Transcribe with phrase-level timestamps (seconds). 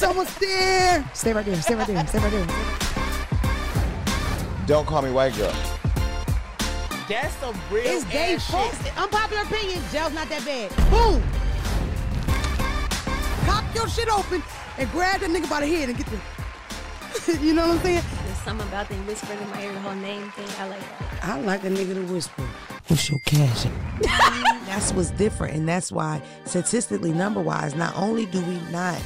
[0.00, 1.04] It's almost there.
[1.12, 1.60] Stay right there.
[1.60, 2.06] Stay right there.
[2.06, 2.46] Stay right there.
[4.64, 5.52] Don't call me white girl.
[7.06, 8.82] That's some real It's Dave ass Folks.
[8.82, 8.98] shit.
[8.98, 9.82] Unpopular opinion.
[9.92, 10.70] Jail's not that bad.
[10.88, 11.22] Boom.
[13.44, 14.42] Pop your shit open
[14.78, 17.36] and grab that nigga by the head and get the.
[17.44, 18.02] you know what I'm saying?
[18.24, 20.48] There's something about they whispering in my ear the whole name thing.
[20.60, 21.24] I like that.
[21.24, 22.48] I like a nigga to whisper.
[22.88, 23.66] What's your cash?
[24.64, 28.98] that's what's different, and that's why statistically, number wise, not only do we not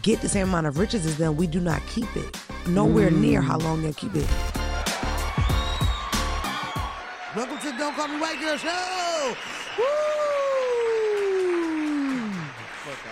[0.00, 2.36] get the same amount of riches as them, we do not keep it.
[2.68, 4.28] Nowhere near how long they'll keep it.
[7.36, 9.36] Welcome to Don't Call Me White Girl Show.
[9.78, 9.84] Woo!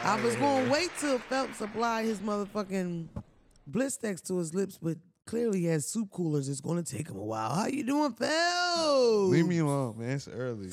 [0.02, 3.09] I was gonna wait till Phelps applied his motherfucking
[3.71, 4.97] Blistex to his lips, but
[5.30, 6.48] clearly he has soup coolers.
[6.48, 7.55] It's gonna take him a while.
[7.55, 9.30] How you doing, Phelps?
[9.30, 10.11] Leave me alone, man.
[10.11, 10.71] It's early.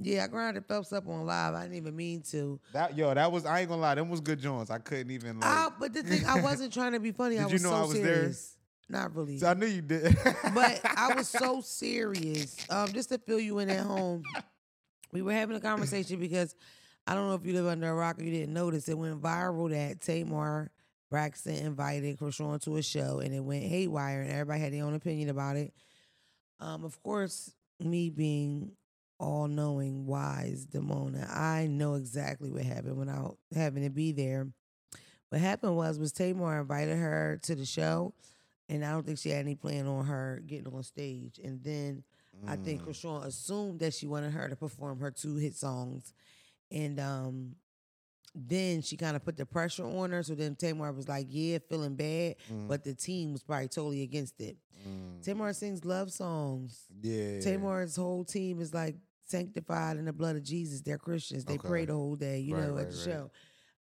[0.00, 1.54] Yeah, I grinded Phelps up on live.
[1.54, 2.58] I didn't even mean to.
[2.72, 4.68] That yo, that was I ain't gonna lie, them was good joints.
[4.70, 5.48] I couldn't even like.
[5.48, 7.38] Ah, but the thing, I wasn't trying to be funny.
[7.38, 8.02] I Did you was know so I was there?
[8.02, 8.56] serious.
[8.88, 9.38] Not really.
[9.38, 10.18] So I knew you did.
[10.54, 12.56] but I was so serious.
[12.68, 14.24] Um, just to fill you in at home,
[15.12, 16.56] we were having a conversation because
[17.06, 19.22] I don't know if you live under a rock or you didn't notice it went
[19.22, 20.72] viral that Tamar
[21.10, 24.94] Braxton invited Chrisean to a show and it went haywire and everybody had their own
[24.94, 25.72] opinion about it.
[26.60, 28.72] Um, of course, me being
[29.18, 34.48] all knowing, wise Demona, I know exactly what happened without having to be there.
[35.30, 38.14] What happened was was Tamar invited her to the show,
[38.68, 41.38] and I don't think she had any plan on her getting on stage.
[41.42, 42.02] And then
[42.46, 46.12] I think Chrisean assumed that she wanted her to perform her two hit songs,
[46.70, 47.56] and um,
[48.34, 50.22] then she kind of put the pressure on her.
[50.22, 52.68] So then Tamar was like, "Yeah, feeling bad," mm.
[52.68, 54.56] but the team was probably totally against it.
[54.86, 55.22] Mm.
[55.22, 56.86] Tamar sings love songs.
[57.02, 57.40] yeah.
[57.40, 60.80] Tamar's whole team is like sanctified in the blood of Jesus.
[60.80, 61.44] They're Christians.
[61.44, 61.68] They Okay.
[61.68, 63.04] pray the whole day, you Right, know, right, at the right.
[63.04, 63.30] show.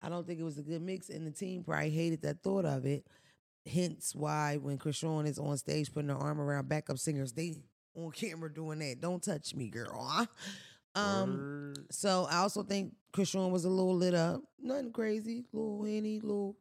[0.02, 2.66] I don't think it was a good mix, and the team probably hated that thought
[2.66, 3.06] of it.
[3.66, 7.56] Hence why when Chrisean is on stage putting her arm around backup singers, they
[7.96, 9.02] on camera doing that.
[9.02, 10.28] Don't touch me, girl.
[10.96, 11.94] Um, Word.
[11.94, 14.42] so I also think Chrisean was a little lit up.
[14.62, 15.46] Nothing crazy.
[15.54, 16.58] Little henny, little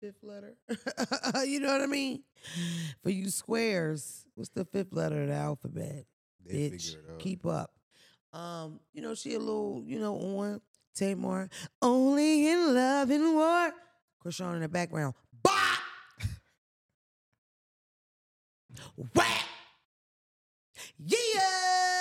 [0.00, 0.54] fifth letter.
[1.46, 2.22] you know what I mean?
[3.02, 6.06] For you squares, what's the fifth letter of the alphabet?
[6.44, 7.72] They Bitch, keep up.
[8.32, 10.60] Um, you know, she a little, you know, on
[10.94, 11.48] Tamar.
[11.80, 13.72] Only in love and war.
[14.24, 15.14] Chrisean in the background.
[15.42, 15.78] Bah!
[19.14, 19.44] Whack!
[20.98, 21.97] Yeah!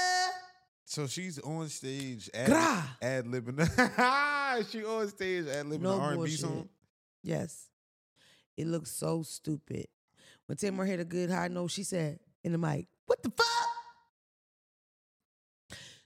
[0.97, 3.61] So she's on stage ad, libbing.
[4.71, 6.69] she on stage ad libbing No R and B song.
[7.21, 7.67] Yes.
[8.57, 9.85] It looks so stupid.
[10.47, 13.47] When Tamar hit a good high note, she said in the mic, What the fuck?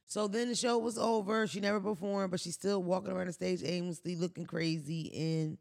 [0.07, 1.47] So then the show was over.
[1.47, 5.57] She never performed, but she's still walking around the stage aimlessly, looking crazy and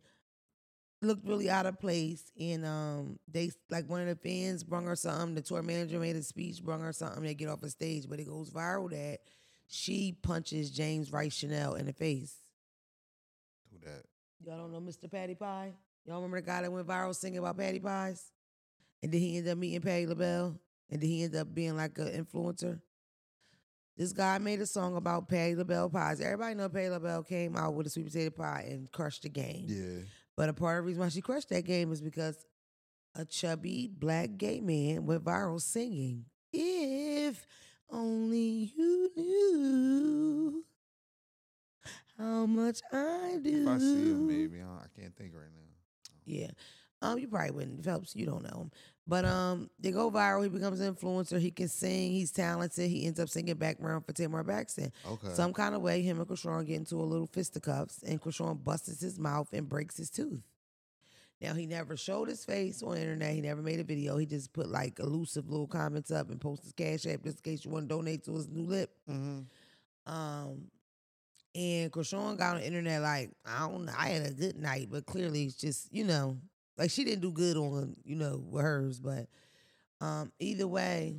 [1.03, 2.31] looked really out of place.
[2.39, 5.35] And um, they like one of the fans brung her something.
[5.35, 7.23] The tour manager made a speech, brung her something.
[7.23, 9.21] They get off the stage, but it goes viral that
[9.67, 12.35] she punches James Wright Chanel in the face.
[13.71, 14.05] Who that?
[14.45, 15.11] Y'all don't know Mr.
[15.11, 15.75] Patty Pie?
[16.07, 18.33] Y'all remember the guy that went viral singing about Patty Pies?
[19.03, 20.59] And then he ended up meeting Patti LaBelle?
[20.91, 22.81] And then he ended up being like an influencer?
[23.97, 26.21] This guy made a song about Patti LaBelle pies.
[26.21, 29.67] Everybody know Patti LaBelle came out with a sweet potato pie and crushed the game.
[29.69, 30.05] Yeah.
[30.41, 32.47] But a part of the reason why she crushed that game is because
[33.15, 36.25] a chubby black gay man went viral singing.
[36.51, 37.47] If
[37.91, 40.65] only you knew
[42.17, 43.65] how much I do.
[43.65, 45.75] If I see him, maybe I, I can't think right now.
[46.25, 46.53] Yeah.
[47.03, 47.85] Um, you probably wouldn't.
[47.85, 48.71] Phelps, you don't know him.
[49.11, 50.45] But um, they go viral.
[50.45, 51.41] He becomes an influencer.
[51.41, 52.13] He can sing.
[52.13, 52.89] He's talented.
[52.89, 54.93] He ends up singing background for Tamar Braxton.
[55.05, 55.31] Okay.
[55.35, 59.01] Some kind of way, him and Chrisean get into a little fisticuffs, and Chrisean busts
[59.01, 60.39] his mouth and breaks his tooth.
[61.41, 63.35] Now he never showed his face on the internet.
[63.35, 64.17] He never made a video.
[64.17, 67.51] He just put like elusive little comments up and posted his cash app just in
[67.51, 68.93] case you want to donate to his new lip.
[69.11, 69.41] Mm-hmm.
[70.07, 70.71] Um,
[71.53, 74.87] and Chrisean got on the internet like, I don't know, I had a good night,
[74.89, 76.37] but clearly it's just, you know,
[76.81, 78.99] like she didn't do good on, you know, hers.
[78.99, 79.27] But
[80.01, 81.19] um, either way,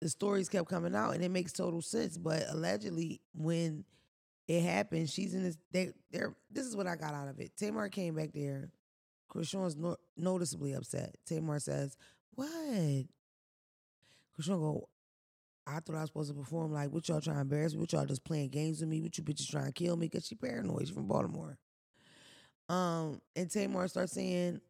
[0.00, 2.18] the stories kept coming out and it makes total sense.
[2.18, 3.84] But allegedly, when
[4.48, 7.52] it happened, she's in this they they're this is what I got out of it.
[7.56, 8.70] Tamar came back there.
[9.32, 11.14] Chrisean's no, noticeably upset.
[11.26, 11.96] Tamar says,
[12.34, 12.48] What?
[14.36, 14.88] Chrisean go,
[15.64, 17.80] I thought I was supposed to perform like, what y'all trying to embarrass me?
[17.80, 19.00] What y'all just playing games with me?
[19.00, 20.08] What you bitches trying to kill me?
[20.08, 20.88] Because she paranoid.
[20.88, 21.56] She from Baltimore.
[22.68, 24.60] Um, and Tamar starts saying,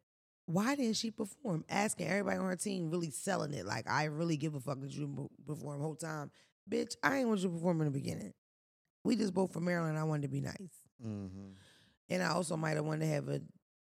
[0.45, 1.63] why didn't she perform?
[1.69, 3.65] Asking everybody on her team, really selling it.
[3.65, 6.31] Like, I really give a fuck that you perform whole time.
[6.69, 8.33] Bitch, I ain't want you to perform in the beginning.
[9.03, 9.97] We just both from Maryland.
[9.97, 10.85] I wanted to be nice.
[11.03, 11.53] Mhm.
[12.09, 13.41] And I also might have wanted to have a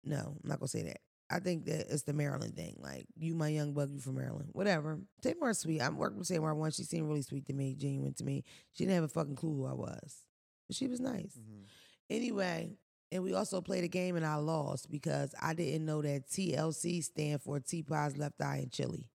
[0.06, 1.00] No, I'm not gonna say that.
[1.30, 2.76] I think that it's the Maryland thing.
[2.80, 5.00] Like you, my young bug, you from Maryland, whatever.
[5.22, 5.82] Tamar's sweet.
[5.82, 6.76] I'm working with Tamar once.
[6.76, 8.44] She seemed really sweet to me, genuine to me.
[8.74, 10.24] She didn't have a fucking clue who I was,
[10.68, 11.38] but she was nice.
[11.38, 11.66] Mhm.
[12.10, 12.78] Anyway,
[13.14, 17.04] and we also played a game and I lost because I didn't know that TLC
[17.04, 19.08] stand for T Pies Left Eye and Chili.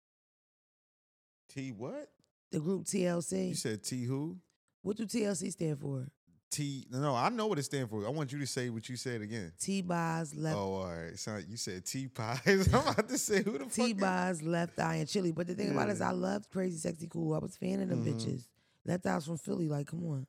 [1.48, 2.08] T what?
[2.50, 3.48] The group TLC.
[3.50, 4.38] You said T who?
[4.82, 6.06] what do TLC stand for?
[6.50, 6.86] T.
[6.90, 8.06] No, I know what it stands for.
[8.06, 9.52] I want you to say what you said again.
[9.60, 10.58] T Pies Left Eye.
[10.58, 11.18] Oh, all right.
[11.18, 12.68] So you said T pies.
[12.72, 13.92] I'm about to say who the T?
[13.92, 15.30] Pies Left Eye and Chili.
[15.32, 17.34] But the thing about it is, I loved Crazy Sexy Cool.
[17.34, 18.14] I was a fan of them Mhm.
[18.14, 18.46] bitches.
[18.86, 19.68] Left Eye's from Philly.
[19.68, 20.26] Like, come on.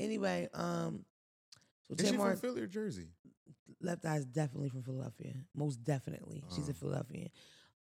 [0.00, 1.04] Anyway, um,
[1.98, 3.08] Is she Tamar from Philly or Jersey?
[3.80, 5.34] Left Eye is definitely from Philadelphia.
[5.54, 6.74] Most definitely, she's a Oh.
[6.74, 7.28] Philadelphian.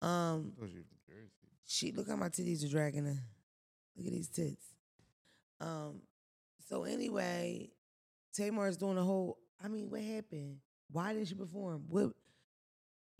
[0.02, 0.86] Um, she Jersey.
[1.66, 3.20] she look how my titties are dragging her.
[3.96, 4.66] Look at these tits.
[5.60, 6.02] Um,
[6.68, 7.70] so anyway,
[8.34, 9.38] Tamar is doing a whole.
[9.64, 10.58] I mean, what happened?
[10.92, 11.84] Why didn't she perform?
[11.88, 12.14] What?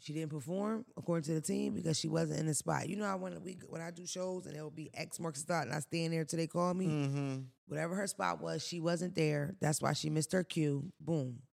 [0.02, 2.90] She didn't perform according to the team because she wasn't in the spot.
[2.90, 5.44] You know, how when we when I do shows and it'll be X marks the
[5.44, 6.88] spot and I stand there till they call me.
[6.88, 7.38] Mm-hmm.
[7.68, 9.56] Whatever her spot was, she wasn't there.
[9.62, 10.92] That's why she missed her cue.
[11.00, 11.44] Boom.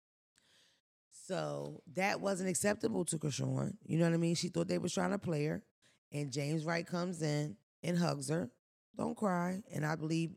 [1.27, 3.73] So that wasn't acceptable to Chrisean.
[3.85, 4.33] You know what I mean?
[4.33, 5.61] She thought they was trying to play her.
[6.11, 8.49] And James Wright comes in and hugs her.
[8.97, 9.61] Don't cry.
[9.71, 10.31] And I believe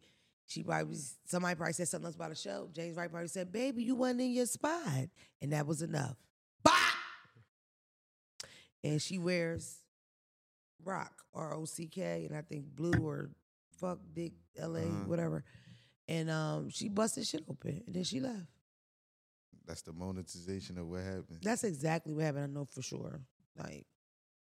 [0.46, 2.68] she probably somebody probably said something else about the show.
[2.74, 5.08] James Wright probably said, Baby, you wasn't in your spot.
[5.40, 6.16] And that was enough.
[8.84, 9.78] And she wears
[10.84, 13.30] rock, R O C K, and I think blue or
[13.78, 15.04] fuck dick L A, Uh-huh.
[15.06, 15.44] whatever.
[16.08, 18.46] And um, she busted shit open and then she left.
[19.64, 21.38] That's the monetization of what happened.
[21.42, 22.44] That's exactly what happened.
[22.44, 23.20] I know for sure.
[23.56, 23.86] Like,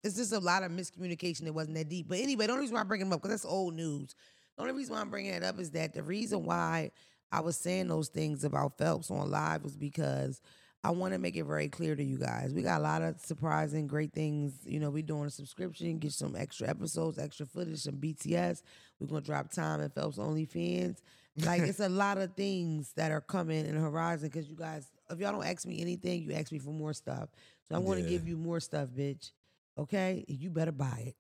[0.04, 2.08] it's just a lot of miscommunication that wasn't that deep.
[2.08, 4.16] But anyway, the only reason why I bring him up, because that's old news.
[4.56, 6.92] The only reason why I'm bringing it up is that the reason why
[7.34, 10.42] I was saying those things about Phelps on live was because
[10.84, 12.54] I want to make it very clear to you guys.
[12.54, 14.54] We got a lot of surprising, great things.
[14.66, 18.62] You know, we doing a subscription, get some extra episodes, extra footage, some BTS.
[19.00, 21.02] We're gonna drop time and Phelps OnlyFans.
[21.46, 24.88] Like it's a lot of things that are coming in the horizon because you guys,
[25.10, 27.30] if y'all don't ask me anything, you ask me for more stuff.
[27.68, 28.10] So I'm to Yeah.
[28.10, 29.32] give you more stuff, bitch.
[29.78, 31.16] Okay, you better buy it,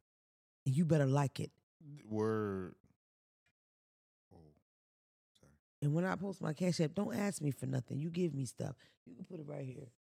[0.65, 1.51] and you better like it.
[2.05, 2.75] Word.
[5.81, 7.99] And when I post my cash app, don't ask me for nothing.
[7.99, 8.75] You give me stuff.
[9.05, 9.91] You can put it right here.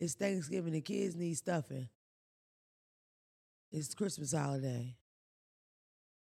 [0.00, 0.72] It's Thanksgiving.
[0.72, 1.88] The kids need stuffing.
[3.70, 4.96] It's Christmas holiday.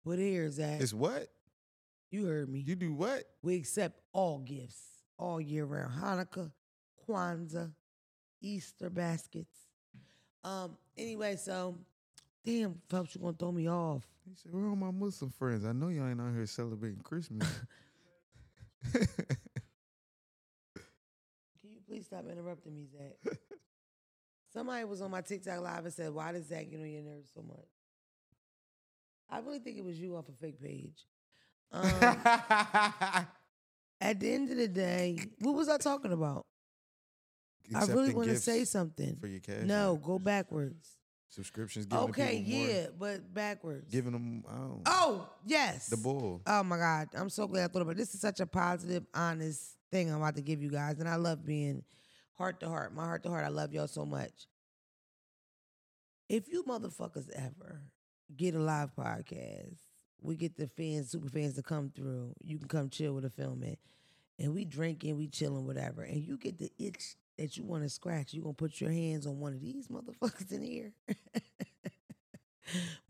[0.05, 0.81] It here, Zach.
[0.81, 1.29] It's what?
[2.11, 2.59] you heard me.
[2.59, 3.23] You do what?
[3.41, 4.83] We accept all gifts
[5.17, 5.93] all year round.
[5.93, 6.51] Hanukkah,
[7.07, 7.71] Kwanzaa,
[8.41, 9.55] Easter baskets.
[10.43, 10.77] Um.
[10.97, 11.77] Anyway, so
[12.45, 14.03] damn, Phelps, you gonna throw me off?
[14.27, 15.65] He said, Where are my Muslim friends?
[15.65, 17.47] I know y'all ain't out here celebrating Christmas.
[18.93, 19.07] Can
[21.63, 23.37] you please stop interrupting me, Zach?
[24.53, 27.29] Somebody was on my TikTok live and said, "Why does Zach get on your nerves
[27.33, 27.67] so much?"
[29.29, 31.05] I really think it was you off a fake page.
[31.71, 31.83] Um,
[34.01, 36.45] at the end of the day, what was I talking about?
[37.73, 39.15] I really want to say something.
[39.15, 39.63] for your cash.
[39.63, 40.97] No, go backwards.
[41.31, 41.85] Subscriptions.
[41.87, 43.91] Giving Okay, people more, yeah, but backwards.
[43.91, 44.43] giving them.
[44.47, 45.87] Don't, Oh, yes.
[45.87, 46.41] the bull.
[46.45, 47.07] Oh my God.
[47.15, 47.97] I'm so glad I thought about it.
[47.97, 50.99] This is such a positive, honest thing I'm about to give you guys.
[50.99, 51.83] And I love being
[52.37, 52.93] heart to heart.
[52.93, 53.43] My heart to heart.
[53.43, 54.47] I love y'all so much.
[56.29, 57.81] If you motherfuckers ever
[58.35, 59.75] get a live podcast,
[60.21, 62.33] we get the fans, super fans to come through.
[62.41, 63.77] You can come chill with a filming.
[64.39, 66.03] And we drinking, we chilling, whatever.
[66.03, 68.33] And you get the itch that you want to scratch.
[68.33, 70.93] You gonna put your hands on one of these motherfuckers in here.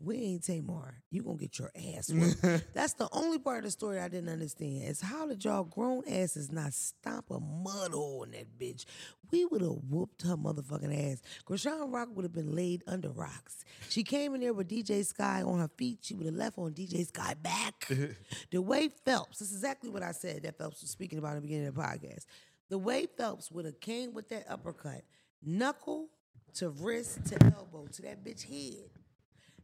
[0.00, 1.02] we ain't Tamar.
[1.10, 2.64] You gonna get your ass whooped.
[2.74, 4.84] That's the only part of the story I didn't understand.
[4.84, 8.84] Is how did y'all grown asses not stomp a mud hole in that bitch?
[9.30, 11.22] We would have whooped her motherfucking ass.
[11.46, 13.64] Chrisean Rock would have been laid under rocks.
[13.88, 16.00] She came in there with DJ Sky on her feet.
[16.02, 17.88] She would have left on DJ Sky back.
[18.50, 21.36] the way Phelps, this is exactly what I said that Phelps was speaking about in
[21.36, 22.24] the beginning of the podcast.
[22.72, 25.02] The way Phelps would have came with that uppercut,
[25.44, 26.08] knuckle
[26.54, 28.88] to wrist to elbow to that bitch head.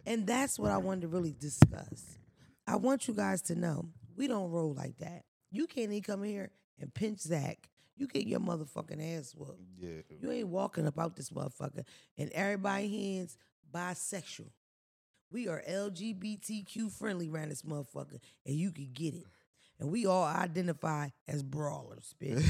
[0.05, 2.19] And that's what I wanted to really discuss.
[2.67, 5.23] I want you guys to know we don't roll like that.
[5.51, 7.71] You can't even come here and pinch Zach.
[7.97, 9.59] You get your motherfucking ass whooped.
[9.81, 10.03] yeah.
[10.21, 11.85] You ain't walking about this motherfucker.
[12.19, 13.39] And everybody hands
[13.73, 14.51] bisexual.
[15.31, 19.25] We are LGBTQ friendly around this motherfucker, and you can get it.
[19.81, 22.43] And we all identify as brawlers, bitch.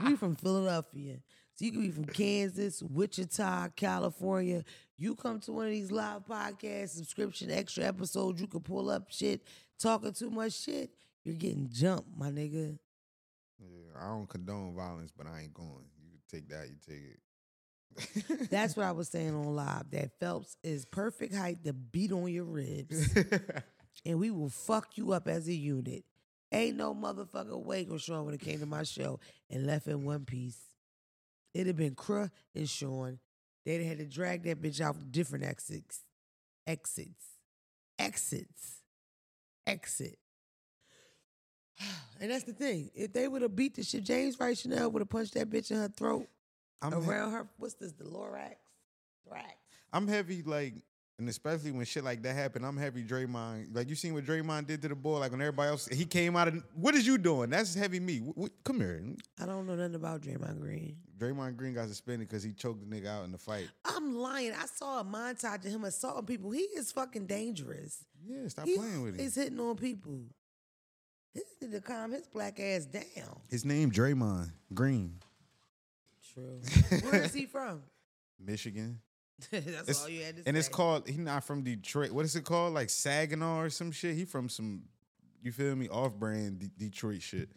[0.04, 1.18] we from Philadelphia.
[1.54, 4.64] So you can be from Kansas, Wichita, California.
[4.96, 9.10] You come to one of these live podcasts, subscription, extra episodes, you can pull up
[9.10, 9.42] shit,
[9.78, 10.90] talking too much shit.
[11.24, 12.78] You're getting jumped, my nigga.
[13.60, 15.84] Yeah, I don't condone violence, but I ain't going.
[16.02, 18.50] You take that, you take it.
[18.50, 19.90] That's what I was saying on live.
[19.90, 23.14] That Phelps is perfect height to beat on your ribs,
[24.04, 26.04] and we will fuck you up as a unit.
[26.52, 29.18] Ain't no motherfucker way Sean when it came to my show
[29.48, 30.58] and left in one piece.
[31.54, 33.18] It'd have been Cruh and Sean.
[33.64, 36.00] They'd had to drag that bitch out different exits,
[36.66, 37.24] exits,
[37.98, 38.80] exits,
[39.66, 40.18] exit.
[42.20, 42.88] And that's the thing.
[42.94, 45.72] If they would have beat the shit, James Wright Chanel would have punched that bitch
[45.72, 46.28] in her throat
[46.80, 47.48] I'm, he- around her.
[47.58, 47.90] What's this?
[47.92, 48.54] The Lorax?
[49.28, 49.42] Thrax.
[49.92, 50.74] I'm heavy, like,
[51.18, 53.74] and especially when shit like that happened, I'm heavy Draymond.
[53.76, 55.18] Like, you seen what Draymond did to the boy?
[55.18, 57.50] Like, when everybody else, he came out of, what is you doing?
[57.50, 58.18] That's heavy me.
[58.18, 59.02] Wh- wh- come here.
[59.40, 60.96] I don't know nothing about Draymond Green.
[61.18, 63.68] Draymond Green got suspended because he choked the nigga out in the fight.
[63.84, 64.52] I'm lying.
[64.52, 66.50] I saw a montage of him assaulting people.
[66.50, 68.04] He is fucking dangerous.
[68.26, 69.20] Yeah, stop he playing with him.
[69.20, 70.20] He's hitting on people.
[71.34, 73.40] This need to calm his black ass down.
[73.48, 75.14] His name Draymond Green,
[76.34, 76.60] True.
[77.02, 77.82] Where is he from?
[78.40, 78.98] Michigan.
[79.50, 80.48] That's It's- all you had to say.
[80.48, 82.10] And it's called, he not from Detroit.
[82.12, 82.74] What is it called?
[82.74, 84.14] Like Saginaw or some shit?
[84.16, 84.82] He from some,
[85.42, 87.48] you feel me, off brand D- Detroit shit.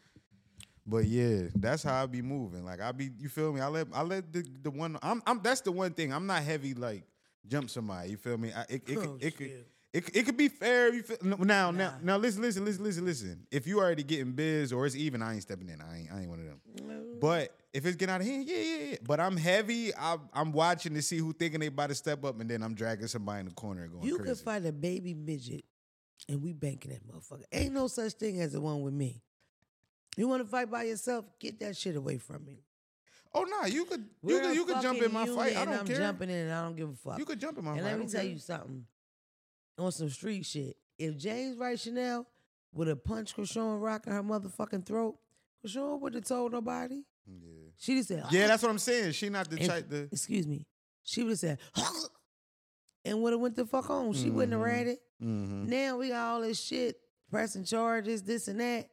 [0.88, 2.64] But yeah, that's how I be moving.
[2.64, 3.60] Like I be, you feel me?
[3.60, 4.98] I let I let the the one.
[5.02, 6.14] I'm I'm that's the one thing.
[6.14, 7.04] I'm not heavy like
[7.48, 8.12] jump somebody.
[8.12, 8.52] You feel me?
[8.56, 9.66] I, it it, Oh, could, it could.
[9.96, 10.88] It, it could be fair.
[10.90, 11.92] If You feel, now now Nah.
[12.02, 13.48] now listen listen listen listen listen.
[13.52, 15.82] If you already getting biz or it's even, I ain't stepping in.
[15.82, 17.20] I ain't I ain't one of them.
[17.20, 18.96] But if it's getting out of hand, yeah, yeah, yeah.
[19.06, 19.94] But I'm heavy.
[19.96, 22.74] I, I'm watching to see who thinking they about to step up, and then I'm
[22.76, 24.30] dragging somebody in the corner and going You crazy.
[24.36, 25.64] could find a baby midget
[26.30, 27.44] and we banking that motherfucker.
[27.52, 29.22] Ain't no such thing as the one with me.
[30.18, 31.26] You want to fight by yourself?
[31.40, 32.64] Get that shit away from me.
[33.34, 35.56] oh no, you could you We're could you could jump in my fight.
[35.58, 35.98] I and don't I'm care.
[35.98, 37.20] jumping in and I don't give a fuck.
[37.20, 37.88] You could jump in my and fight.
[37.88, 38.30] I let me tell care.
[38.30, 38.86] you something.
[39.78, 40.78] On some street shit.
[40.98, 42.26] If James Wright Chanel
[42.74, 45.18] would have punched Chrisean Rock in her motherfucking throat,
[45.66, 47.02] Chrisean wouldn't have told nobody.
[47.28, 47.70] Yeah.
[47.78, 49.12] She just said, Yeah, that's what I'm saying.
[49.14, 50.08] She not the type to.
[50.12, 50.66] excuse me.
[51.04, 51.60] She would have said,
[53.04, 54.14] and would have went the fuck home.
[54.14, 54.66] She wouldn't have Mhm.
[54.66, 55.00] ran it.
[55.22, 55.66] Mm-hmm.
[55.70, 56.98] Now we got all this shit,
[57.30, 58.90] pressing charges, this and that.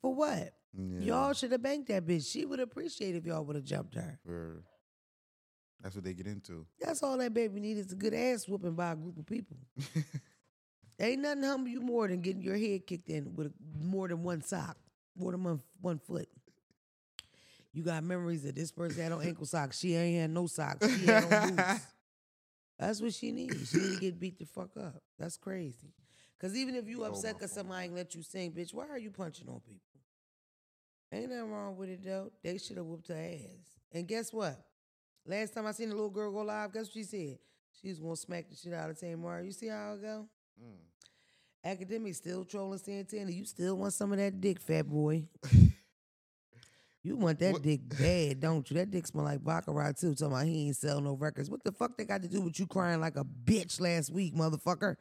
[0.00, 0.52] For what?
[0.74, 1.00] Yeah.
[1.00, 2.30] Y'all should have banked that bitch.
[2.30, 4.20] She would appreciate if y'all would have jumped her.
[4.26, 4.62] For-
[5.86, 6.66] That's what they get into.
[6.80, 9.56] That's all that baby needs is a good ass whooping by a group of people.
[10.98, 14.42] Ain't nothing humble you more than getting your head kicked in with more than one
[14.42, 14.76] sock,
[15.16, 16.28] more than one, one foot.
[17.72, 19.78] You got memories that this person had on ankle socks.
[19.78, 20.92] She ain't had no socks.
[20.92, 21.86] She had on boots.
[22.80, 23.70] That's what she needs.
[23.70, 25.00] She need to get beat the fuck up.
[25.20, 25.94] That's crazy.
[26.40, 28.98] Cause even if you upset my cause somebody ain't let you sing, bitch, why are
[28.98, 30.00] you punching on people?
[31.12, 32.32] Ain't nothing wrong with it though.
[32.42, 33.78] They should have whooped her ass.
[33.92, 34.60] And guess what?
[35.26, 37.38] Last time I seen the little girl go live, guess what she said?
[37.82, 39.42] She's gonna smack the shit out of Tamar.
[39.42, 40.26] You see how it go?
[40.62, 40.76] Mm.
[41.64, 43.30] Academic still trolling Santana.
[43.30, 45.24] You still want some of that dick, fat boy.
[47.02, 48.76] You want that What- dick bad, don't you?
[48.78, 50.16] That dick smell like Baccarat too.
[50.16, 51.48] Talking about he ain't selling no records.
[51.48, 54.34] What the fuck they got to do with you crying like a bitch last week,
[54.34, 54.96] motherfucker?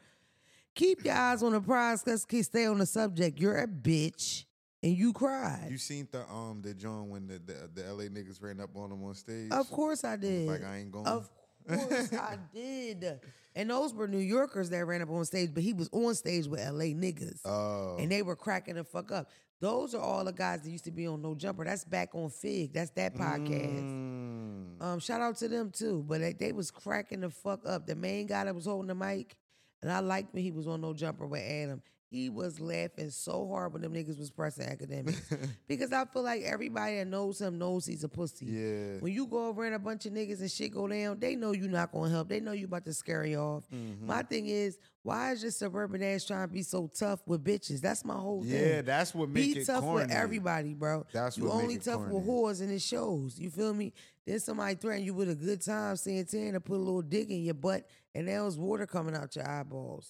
[0.76, 2.04] Keep your eyes on the prize.
[2.06, 3.40] Let's keep stay on the subject.
[3.40, 4.46] You're a bitch
[4.86, 5.68] and you cried.
[5.70, 8.92] You seen the um the John when the, the the LA niggas ran up on
[8.92, 9.52] him on stage?
[9.52, 10.48] of course I did.
[10.48, 11.08] Like I ain't going.
[11.08, 11.28] Of
[11.68, 13.20] course I did.
[13.56, 16.46] And those were New Yorkers that ran up on stage, but he was on stage
[16.46, 17.40] with LA niggas.
[17.46, 17.96] Oh.
[18.00, 19.32] and they were cracking the fuck up.
[19.62, 21.64] Those are all the guys that used to be on No Jumper.
[21.66, 22.74] That's back on Fig.
[22.74, 23.82] That's that podcast.
[23.82, 24.82] Mm.
[24.84, 26.04] Um, shout out to them too.
[26.08, 27.88] But they, they was cracking the fuck up.
[27.88, 29.36] The main guy that was holding the mic,
[29.82, 31.82] and I liked when he was on No Jumper with Adam.
[32.12, 35.50] He was laughing so hard when them niggas was pressing Akademiks.
[35.68, 38.46] because I feel like everybody that knows him knows he's a pussy.
[38.46, 39.00] yeah.
[39.00, 41.52] When you go over and a bunch of niggas and shit go down, they know
[41.52, 42.30] you're not gonna help.
[42.30, 43.64] They know you about to scare you off.
[43.74, 44.06] Mm-hmm.
[44.08, 47.82] My thing is, why is your suburban ass trying to be so tough with bitches?
[47.82, 48.52] That's my whole thing.
[48.54, 50.04] Yeah, that's what make Be it tough corny.
[50.04, 51.06] with everybody, bro.
[51.12, 52.28] That's you what make only tough with corny.
[52.28, 53.38] whores and it shows.
[53.38, 53.94] You feel me?
[54.26, 57.30] Then somebody threaten you with a good time, saying ten to put a little dick
[57.30, 60.10] in your butt, and there was water coming out your eyeballs.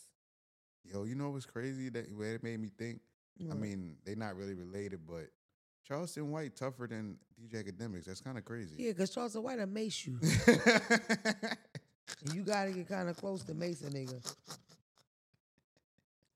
[0.91, 1.89] Yo, you know what's crazy?
[1.89, 3.01] That it made me think.
[3.51, 5.27] I mean, they not really related, but
[5.85, 8.05] Charleston White tougher than DJ Akademiks.
[8.05, 8.75] That's kind of crazy.
[8.77, 10.19] Yeah, because Charleston White will mace you.
[12.33, 14.35] you gotta get kind of close to Mason, nigga.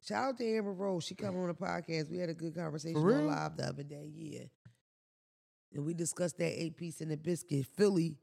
[0.02, 1.04] Shout out to Amber Rose.
[1.04, 2.10] She come on the podcast.
[2.10, 4.10] We had a good conversation on live the other day.
[4.14, 4.44] Yeah.
[5.74, 7.66] And we discussed that eight piece in the biscuit.
[7.78, 8.18] Philly,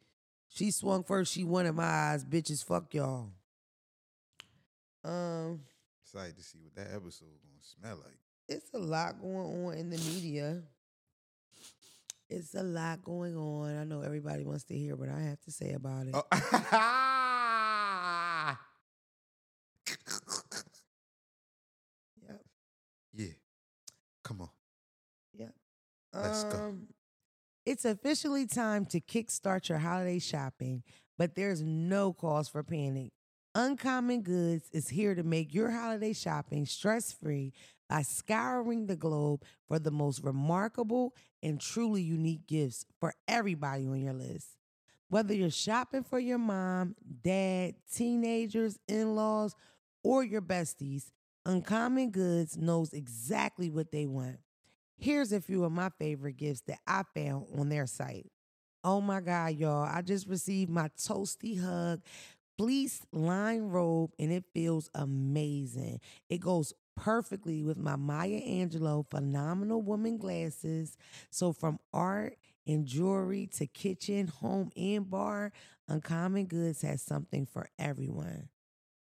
[0.48, 1.32] she swung first.
[1.32, 2.24] She won in my eyes.
[2.24, 3.30] Bitches, fuck y'all.
[5.04, 5.60] Um,
[6.16, 8.16] Excited to see what that episode gonna smell like.
[8.48, 10.62] it's a lot going on in the media.
[12.30, 13.76] It's a lot going on.
[13.76, 16.14] I know everybody wants to hear what I have to say about it.
[16.14, 16.22] Oh.
[22.26, 22.40] Yep.
[23.12, 23.26] yeah.
[24.24, 24.48] Come on.
[25.38, 25.54] Yep.
[26.14, 26.56] Let's go.
[26.58, 26.88] Um,
[27.66, 30.82] It's officially time to kickstart your holiday shopping,
[31.18, 33.12] but there's no cause for panic.
[33.58, 37.54] Uncommon Goods is here to make your holiday shopping stress free
[37.88, 43.98] by scouring the globe for the most remarkable and truly unique gifts for everybody on
[43.98, 44.58] your list.
[45.08, 49.54] Whether you're shopping for your mom, dad, teenagers, in laws,
[50.04, 51.10] or your besties,
[51.46, 54.36] Uncommon Goods knows exactly what they want.
[54.98, 58.30] Here's a few of my favorite gifts that I found on their site.
[58.84, 62.02] Oh my God, y'all, I just received my Toasty Hug
[62.58, 66.00] fleece line robe and it feels amazing.
[66.28, 70.96] It goes perfectly with my Maya Angelou phenomenal woman glasses.
[71.30, 72.36] So from art
[72.66, 75.52] and jewelry to kitchen, home, and bar,
[75.88, 78.48] Uncommon Goods has something for everyone.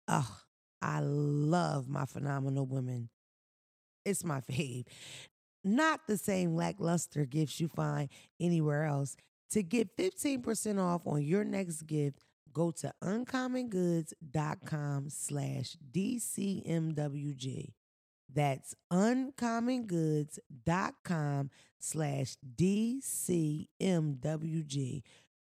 [0.07, 0.37] Oh,
[0.81, 3.09] I love my phenomenal woman.
[4.05, 4.85] It's my fave.
[5.63, 9.15] Not the same lackluster gifts you find anywhere else.
[9.51, 12.19] To get 15% off on your next gift,
[12.57, 17.73] go to uncommongoods.com slash DCMWG.
[18.33, 21.49] That's uncommongoods.com
[21.79, 23.67] slash DCMWG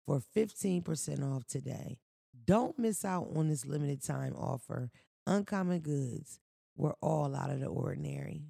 [0.04, 1.98] for 15% off today.
[2.44, 4.92] Don't miss out on this limited time offer.
[5.26, 6.38] Uncommon Goods.
[6.76, 8.42] We're all out of the ordinary.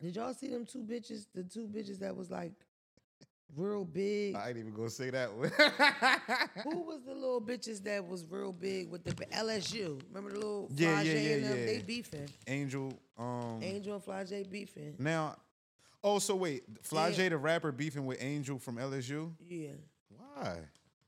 [0.00, 1.26] Did y'all see them two bitches?
[1.34, 2.54] The two bitches that was like
[3.56, 4.34] real big.
[4.36, 5.50] I ain't even gonna say that one.
[6.64, 10.00] Who was the little bitches that was real big with the LSU?
[10.08, 11.58] Remember the little Yeah, Flau'jae yeah, yeah, and them?
[11.58, 11.66] yeah.
[11.66, 12.28] They beefing.
[12.46, 12.92] Angel.
[13.18, 13.60] Um.
[13.62, 14.94] Angel and Flau'jae beefing.
[14.98, 15.36] Now.
[16.02, 17.28] Oh, so wait, Flau'jae Yeah.
[17.30, 19.32] the rapper beefing with Angel from LSU.
[19.40, 19.70] Yeah.
[20.10, 20.58] Why?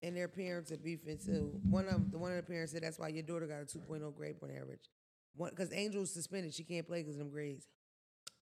[0.03, 1.61] And their parents are beefing too.
[1.69, 4.15] One of the one of the parents said that's why your daughter got a 2.0
[4.15, 4.89] grade point average.
[5.35, 7.67] One because Angel's suspended, she can't play because of them grades.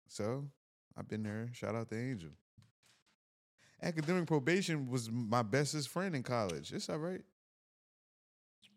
[0.07, 0.45] So
[0.95, 1.49] I've been there.
[1.53, 2.29] Shout out to Angel.
[3.81, 6.73] Academic probation was my bestest friend in college.
[6.73, 7.21] It's all right.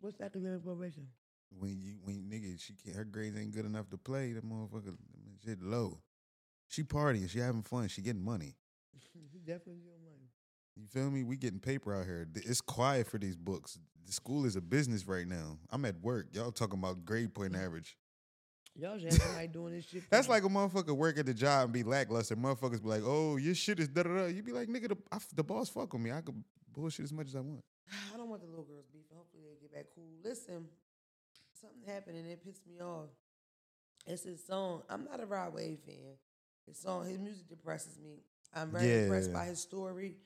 [0.01, 1.07] What's academic probation?
[1.59, 4.97] When you when nigga she can't, her grades ain't good enough to play, the motherfucker
[5.45, 5.99] shit low.
[6.69, 8.55] She partying, she having fun, she getting money.
[9.15, 10.29] you definitely your money.
[10.77, 11.25] You feel me?
[11.25, 12.27] We getting paper out here.
[12.35, 13.79] It's quiet for these books.
[14.07, 15.59] The school is a business right now.
[15.71, 16.29] I'm at work.
[16.33, 17.97] Y'all talking about grade point average.
[18.81, 20.05] Y'all just acting like doing this shit.
[20.09, 22.35] That's like a motherfucker work at the job and be lackluster.
[22.35, 24.97] Motherfuckers be like, "Oh, your shit is da da da." You be like, "Nigga, the,
[25.13, 26.11] I the boss fuck with me.
[26.11, 27.63] I could bullshit as much as I want."
[28.15, 29.17] I don't want the little girls beefing.
[29.17, 30.05] Hopefully they get back cool.
[30.25, 30.67] Listen,
[31.61, 33.11] something happened and it pissed me off.
[34.07, 34.83] It's his song.
[34.89, 36.17] I'm not a Rod Wave fan.
[36.67, 38.23] His song, his music depresses me.
[38.55, 40.17] I'm very impressed by his story.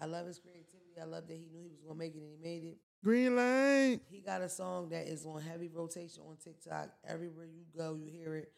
[0.00, 1.00] I love his creativity.
[1.00, 2.78] I love that he knew he was gonna make it and he made it.
[3.04, 4.00] Green light.
[4.10, 6.90] He got a song that is on heavy rotation on TikTok.
[7.06, 8.52] Everywhere you go, you hear it.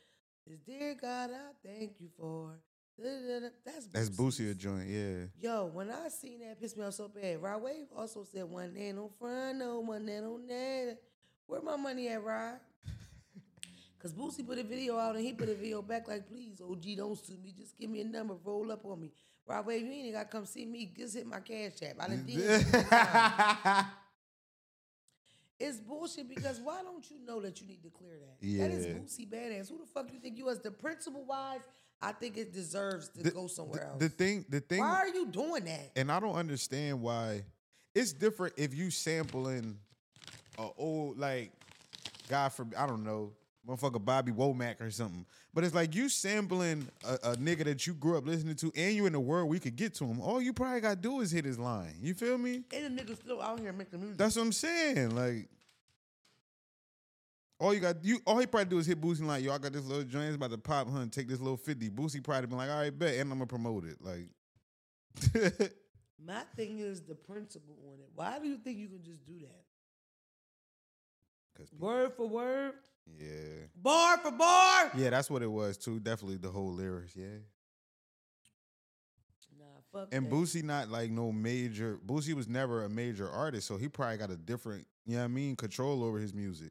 [0.47, 2.59] It's Dear God, I thank you for.
[2.99, 4.89] da-da-da-da." That's That's Boosie a joint.
[4.89, 5.27] Yeah.
[5.39, 7.43] Yo, when I seen that, it pissed me off so bad.
[7.43, 10.99] Rod Wave also said one day on front, no one day on that.
[11.47, 12.59] Where my money at, Rod?
[14.01, 16.97] Cause Boosie put a video out and he put a video back like, please, OG,
[16.97, 17.53] don't sue me.
[17.57, 19.13] Just give me a number, roll up on me.
[19.47, 20.91] Rod Wave, you ain't gotta come see me.
[20.97, 21.97] Just hit my cash app.
[22.01, 22.63] I done did it.
[22.65, 23.87] three times.
[25.61, 28.41] It's bullshit because why don't you know that you need to clear that?
[28.59, 28.93] That is Yeah.
[28.95, 29.69] Boosie badass.
[29.69, 30.59] Who the fuck do you think you is?
[30.59, 31.61] The principal wise,
[32.01, 33.99] I think it deserves to The- go somewhere the, else.
[34.01, 35.93] The thing, the thing, why are you doing that?
[35.97, 37.45] and I don't understand why.
[37.95, 39.79] It's different if you sampling
[40.59, 41.53] a old like,
[42.29, 43.33] God for I don't know,
[43.69, 45.25] motherfucker Bobby Womack or something.
[45.53, 48.95] But it's like you sampling a, a nigga that you grew up listening to, and
[48.95, 50.21] you in the world we could get to him.
[50.21, 51.95] All you probably gotta do is hit his line.
[52.01, 52.63] You feel me?
[52.75, 54.19] And the niggas still out here making music.
[54.19, 55.15] That's what I'm saying.
[55.15, 55.49] Like,
[57.59, 59.73] all you got, you all he probably do is hit Boosie like, yo, I got
[59.73, 61.11] this little joint it's about to pop, hun.
[61.11, 61.91] Take this little fifty.
[61.91, 63.99] Boosie probably been like, all right, bet, and I'm gonna promote it.
[64.01, 64.29] Like,
[66.27, 68.11] My thing is the principle on it.
[68.15, 69.65] Why do you think you can just do that?
[71.79, 72.73] Word for word,
[73.07, 74.91] yeah, bar for bar.
[74.97, 76.01] yeah, that's what it was too.
[76.01, 77.27] Definitely the whole lyrics, yeah.
[79.59, 80.31] Nah, fuck And that.
[80.33, 81.99] Boosie not like no major.
[82.07, 85.25] Boosie was never a major artist, so he probably got a different, you know what
[85.25, 86.71] I mean, control over his music.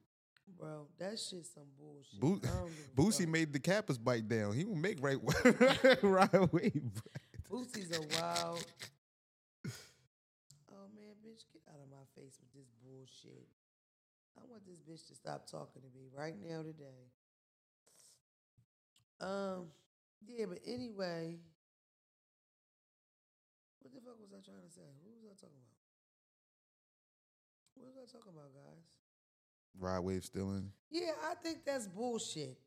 [0.57, 2.19] bro, that shit some bullshit.
[2.19, 3.29] Bo- I don't give a Boosie fuck.
[3.29, 4.53] made the Kappas bite down.
[4.53, 5.17] He will make right,
[6.03, 6.71] right away.
[7.51, 8.65] Boosie's a wild.
[10.71, 13.47] Oh man, bitch, get out of my face with this bullshit.
[14.37, 17.09] I want this bitch to stop talking to me right now today.
[19.21, 19.67] Um,
[20.25, 21.37] yeah, but anyway,
[23.81, 24.81] what the fuck was I trying to say?
[25.03, 25.79] What was I talking about?
[27.75, 28.83] What was I talking about, guys?
[29.77, 30.71] Ride Wave stealing.
[30.91, 32.57] Yeah, I think that's bullshit.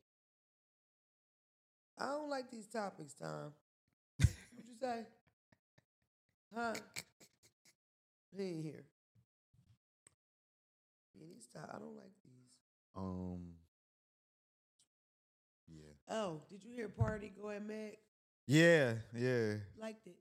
[1.97, 3.53] I don't like these topics, Tom.
[4.17, 4.35] What'd
[4.67, 5.05] you say?
[6.55, 6.73] Huh?
[8.35, 8.83] He ain't here.
[11.23, 12.49] Yeah, these top, I don't like these.
[12.95, 13.53] Um.
[15.67, 16.15] Yeah.
[16.15, 17.97] Oh, did you hear Pardi go at Meg?
[18.45, 19.53] Yeah, yeah.
[19.79, 20.15] Liked it.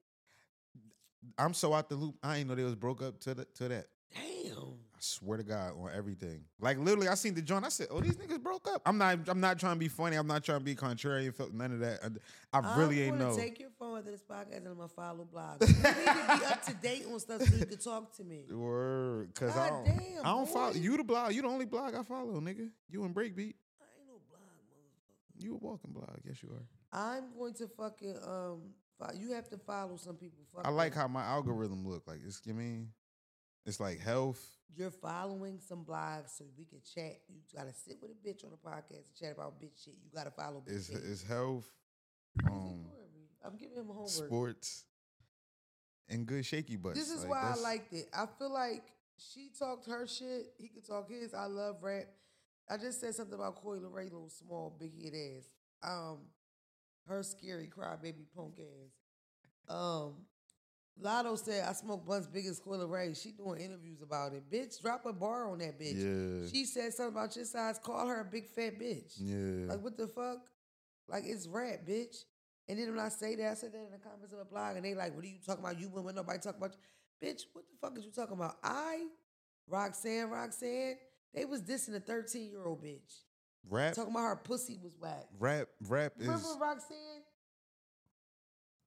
[1.39, 2.17] I'm so out the loop.
[2.23, 3.87] I ain't know they was broke up to the, to that.
[4.15, 4.75] Damn.
[5.03, 6.45] I swear to God on everything.
[6.61, 7.65] Like literally, I seen the joint.
[7.65, 9.19] I said, "Oh, these niggas broke up." I'm not.
[9.27, 10.15] I'm not trying to be funny.
[10.15, 11.35] I'm not trying to be contrarian.
[11.35, 11.99] Felt none of that.
[12.53, 13.37] I, I really I'm ain't know.
[13.37, 15.67] Take your phone after this podcast and I'm gonna follow blogs.
[15.67, 18.45] You need to be up to date on stuff so you can talk to me.
[18.51, 19.85] Word, cause I don't.
[19.87, 20.97] damn, I don't follow you.
[20.97, 21.33] The blog.
[21.33, 22.71] You the only blog I follow, nigga.
[22.89, 23.55] You and Breakbeat.
[23.81, 25.45] I ain't no blog, motherfucker.
[25.45, 26.17] You a walking blog.
[26.25, 27.17] Yes, you are.
[27.17, 28.61] I'm going to fucking um.
[29.19, 30.45] You have to follow some people.
[30.55, 31.01] Fuck I like them.
[31.01, 32.07] how my algorithm look.
[32.07, 32.41] Like it's.
[32.45, 32.91] You mean,
[33.67, 34.41] it's like health.
[34.75, 37.19] you're following some blogs so we can chat.
[37.29, 39.95] You gotta sit with a bitch on a podcast and chat about bitch shit.
[40.05, 41.03] You gotta follow bitch It's shit.
[41.05, 41.69] it's health.
[42.51, 42.87] Um.
[43.45, 44.09] I'm giving him homework.
[44.09, 44.85] sports.
[46.09, 46.99] And good shaky butts.
[46.99, 48.07] This is Like, why I liked it.
[48.17, 48.85] I feel like
[49.19, 50.53] she talked her shit.
[50.59, 51.35] He could talk his.
[51.35, 52.05] I love rap.
[52.71, 55.49] I just said something about Coy Ray, little small, big head ass.
[55.83, 56.19] Um,
[57.09, 59.75] her scary crybaby punk ass.
[59.75, 60.15] Um,
[61.01, 63.15] Latto said I smoke blunts biggest as of Ray.
[63.15, 64.51] She doing interviews about it.
[64.51, 65.97] Bitch, drop a bar on that bitch.
[65.97, 66.49] Yeah.
[66.51, 67.79] She said something about your size.
[67.83, 69.15] Call her a big fat bitch.
[69.19, 69.73] Yeah.
[69.73, 70.39] Like what the fuck?
[71.09, 72.25] Like it's rap, bitch.
[72.69, 74.77] And then when I say that, I said that in the comments of a blog,
[74.77, 75.81] and they like, "What are you talking about?
[75.81, 77.43] You went when nobody talk about you, bitch.
[77.53, 78.57] What the fuck is you talking about?
[78.63, 79.07] I,
[79.67, 80.97] Roxanne, Roxanne,
[81.35, 83.23] they was dissing a thirteen year old bitch,
[83.69, 83.95] rap.
[83.95, 85.27] talking about her pussy was whack.
[85.41, 85.69] Rap.
[85.89, 87.23] Rap is Remember Roxanne?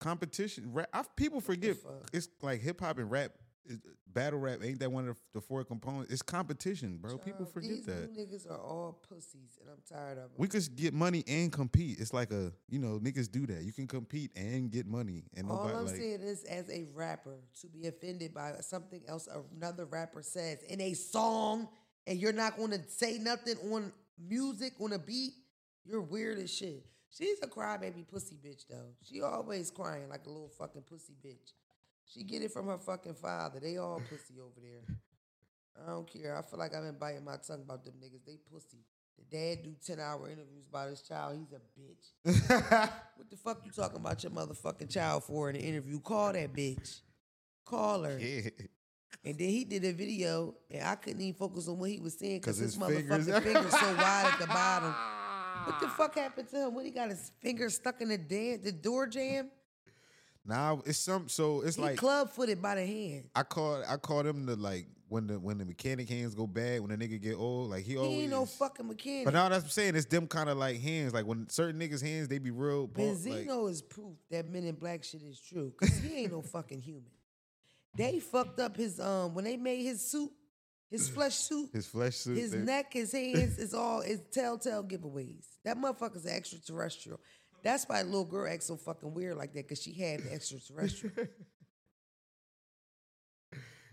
[0.05, 0.71] Competition.
[0.71, 0.89] Rap.
[0.93, 1.77] I, people forget.
[2.13, 3.31] It's like hip hop and rap.
[4.13, 6.13] Battle rap ain't that one of the four components?
[6.13, 7.17] It's competition, bro.
[7.17, 8.15] People forget these that.
[8.15, 10.31] Niggas are all pussies, and I'm tired of them.
[10.37, 11.99] We could get money and compete.
[11.99, 13.63] It's like a you know niggas do that.
[13.63, 15.95] You can compete and get money, and All nobody I'm like.
[15.95, 20.79] saying is, as a rapper, to be offended by something else another rapper says in
[20.79, 21.67] a song,
[22.05, 25.33] and you're not going to say nothing on music on a beat,
[25.83, 26.85] you're weird as shit.
[27.17, 28.93] She's a crybaby pussy bitch though.
[29.01, 31.53] She always crying like a little fucking pussy bitch.
[32.11, 33.59] She get it from her fucking father.
[33.59, 34.97] They all pussy over there.
[35.81, 36.37] I don't care.
[36.37, 38.25] I feel like I've been biting my tongue about them niggas.
[38.25, 38.79] They pussy.
[39.17, 41.37] The dad do ten hour interviews about his child.
[41.37, 42.89] He's a bitch.
[43.15, 45.99] What the fuck you talking about your motherfucking child for in the interview?
[46.01, 46.99] Call that bitch.
[47.65, 48.19] Call her.
[48.19, 48.49] yeah.
[49.23, 52.13] And then he did a video, and I couldn't even focus on what he was
[52.19, 54.93] saying because his, his motherfucking fingers- fingers so wide at the bottom.
[55.63, 56.73] What the fuck happened to him?
[56.75, 59.49] What he got his finger stuck in the dan- the door jam?
[60.45, 61.27] Now it's some.
[61.27, 63.29] So it's He like club footed by the hand.
[63.35, 66.81] I call I call them the like when the when the mechanic hands go bad
[66.81, 67.71] when the nigga get old.
[67.71, 68.19] Like he He always.
[68.19, 69.25] ain't no fucking mechanic.
[69.25, 69.95] But now that's what I'm saying.
[69.95, 71.13] It's them kind of like hands.
[71.15, 72.85] Like when certain niggas hands, they be real.
[72.85, 73.15] ball- like-
[73.47, 75.73] Benzino is proof that Men in Black shit is true.
[75.79, 77.09] Cause he ain't no fucking human.
[77.95, 80.31] They fucked up his um when they made his suit,
[80.91, 81.69] his flesh suit.
[81.73, 82.37] his flesh suit.
[82.37, 85.45] His neck, his hands, is all is telltale giveaways.
[85.63, 87.19] That motherfucker's extraterrestrial.
[87.63, 90.33] That's why the little girl acts so fucking weird like that, cause she had the
[90.33, 91.27] extraterrestrial.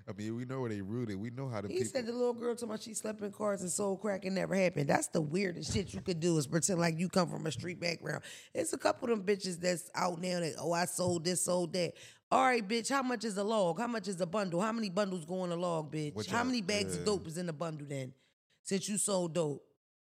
[0.09, 1.17] I mean, we know where they rooted.
[1.17, 1.69] We know how to.
[1.69, 1.89] he people.
[1.89, 4.55] said the little girl told me she slept in cars and sold crack and never
[4.55, 4.89] happened.
[4.89, 7.81] That's the weirdest shit you could do is pretend like you come from a street
[7.81, 8.23] background.
[8.53, 11.73] It's a couple of them bitches that's out now that, oh, I sold this, sold
[11.75, 11.93] that.
[12.33, 13.79] All right, bitch, how much is a log?
[13.79, 14.59] How much is a bundle?
[14.63, 16.15] How many bundles go in a log, bitch?
[16.15, 17.01] What how many bags yeah.
[17.01, 18.15] of dope is in the bundle then?
[18.63, 19.63] Since you sold dope.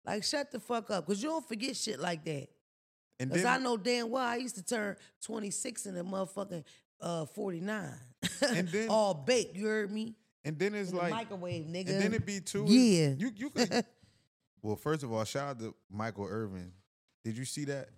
[0.06, 2.48] Like, shut the fuck up, because you don't forget shit like that.
[3.20, 6.64] and Because then, I know damn well I used to turn 26 in a motherfucking
[6.98, 7.90] uh, 49.
[8.48, 10.14] And then- All baked, you heard me?
[10.46, 11.90] and then it's In the like, microwave, nigga.
[11.90, 12.64] and then it be too.
[12.66, 13.14] Yeah.
[13.18, 13.50] You you.
[13.50, 13.84] Could,
[14.62, 16.72] well, first of all, shout out to Michael Irvin.
[17.22, 17.90] Did you see that?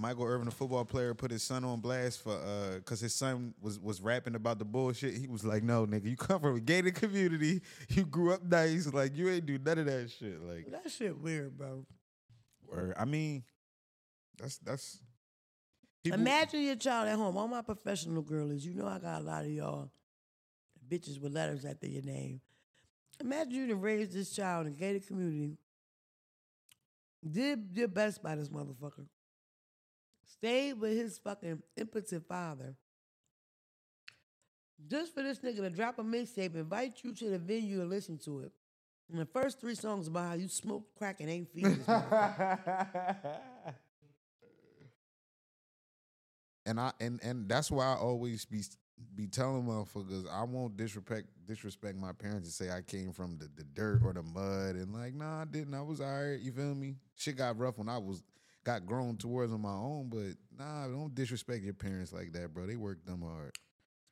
[0.00, 3.52] Michael Irvin, the football player, put his son on blast for uh because his son
[3.60, 5.16] was was rapping about the bullshit.
[5.16, 7.60] He was like, "No, nigga, you come from a gated community.
[7.88, 8.86] You grew up nice.
[8.92, 10.40] Like you ain't do none of that shit.
[10.40, 11.84] Like, That shit weird, bro.
[12.68, 13.42] or I mean,
[14.40, 14.98] that's that's.
[16.04, 17.36] people- Imagine your child at home.
[17.36, 19.90] All my professional girlies, you know I got a lot of y'all
[20.88, 22.40] bitches with letters after your name.
[23.20, 25.58] Imagine you to raise this child in a gated community.
[27.28, 29.06] Did your best by this motherfucker.
[30.28, 32.76] Stayed with his fucking impotent father.
[34.86, 38.18] Just for this nigga to drop a mixtape, invite you to the venue and listen
[38.18, 38.52] to it.
[39.10, 41.82] And the first three songs about how you smoke crack and ain't feeding
[46.66, 48.62] and I and and that's why I always be
[49.14, 53.48] be telling motherfuckers I won't disrespect disrespect my parents and say I came from the,
[53.56, 54.76] the dirt or the mud.
[54.76, 55.72] And like nah I didn't.
[55.72, 56.96] I was alright you feel me?
[57.16, 58.22] Shit got rough when I was
[58.68, 62.66] got grown towards on my own but nah don't disrespect your parents like that bro
[62.66, 63.52] they worked them hard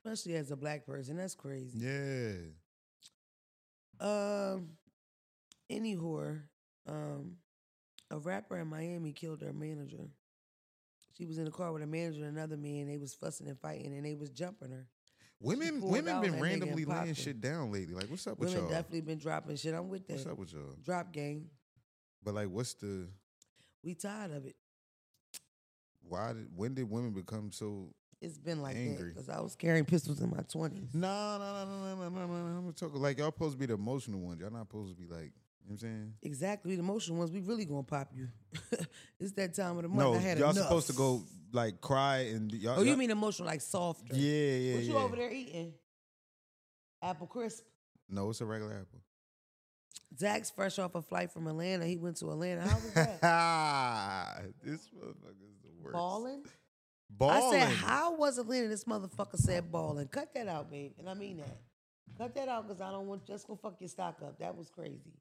[0.07, 1.17] especially as a black person.
[1.17, 1.79] That's crazy.
[1.79, 2.35] Yeah.
[3.99, 4.69] Um,
[5.69, 6.43] any whore,
[6.87, 7.37] um,
[8.11, 10.09] a rapper in Miami killed her manager.
[11.17, 12.89] She was in the car with a manager and another man.
[12.89, 14.87] They was fussing and fighting, and they was jumping her.
[15.41, 17.95] Women women been that nigga and randomly laying shit down lately.
[17.95, 18.69] Like, what's up with Women y'all?
[18.69, 19.75] Women definitely been dropping shit.
[19.75, 20.15] I'm with that.
[20.15, 20.77] What's up with y'all?
[20.83, 21.47] Drop game.
[22.23, 23.09] But like, what's the
[23.87, 24.57] We tired of it.
[26.09, 26.33] why?
[26.33, 27.95] Did, when did women become so?
[28.21, 29.11] It's been like Angry.
[29.11, 30.89] that because I was carrying pistols in my twenties.
[30.93, 32.59] No, no, no, no, no, no, no, no.
[32.67, 34.41] I'm talking like y'all supposed to be the emotional ones.
[34.41, 36.13] Y'all not supposed to be like, you know what I'm saying?
[36.23, 37.31] Exactly, the emotional ones.
[37.31, 38.27] We really gonna pop you.
[39.21, 40.01] it's that time of the month.
[40.01, 40.65] No, I had y'all enough.
[40.65, 41.23] supposed to go
[41.53, 42.81] like cry and y'all.
[42.81, 44.17] Oh, you y'all- mean emotional, like softer?
[44.17, 44.91] Yeah, yeah, What yeah.
[44.91, 45.75] you over there eating?
[47.03, 47.63] Apple crisp.
[48.09, 49.01] No, it's a regular apple.
[50.19, 51.87] Zach's fresh off a flight from Atlanta.
[51.87, 52.63] He went to Atlanta.
[52.63, 53.21] How was that?
[54.63, 55.93] this motherfucker's the worst.
[55.95, 56.45] balling.
[57.11, 57.61] Balling.
[57.61, 58.69] I said, how was Atlanta?
[58.69, 60.09] This motherfucker said balling.
[60.09, 60.93] Cut that out, babe.
[60.99, 61.59] And I mean that.
[62.19, 64.39] Cut that out because I don't want just go fuck your stock up.
[64.39, 65.13] That was crazy.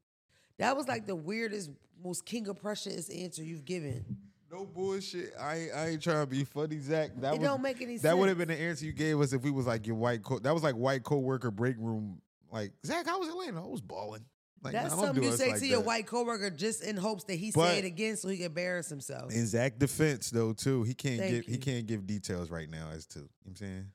[0.58, 1.72] That was like the weirdest,
[2.02, 4.06] most king of precious answer you've given.
[4.52, 5.34] No bullshit.
[5.38, 7.12] I ain't, I ain't trying to be funny, Zach.
[7.18, 9.34] That It was, don't make any That would have been the answer you gave us
[9.34, 10.40] if we was like your white co.
[10.40, 12.22] That was like white coworker break room.
[12.52, 13.62] Like Zach, how was Atlanta?
[13.62, 14.24] I was balling.
[14.66, 15.86] Like That's nah, something you say like to your that.
[15.86, 18.90] white coworker just in hopes that he But- say it again so he can embarrass
[18.90, 19.32] himself.
[19.32, 22.90] In Zach defense though too, he can't Thank give he can't give details right now
[22.92, 23.86] as to you know what I'm saying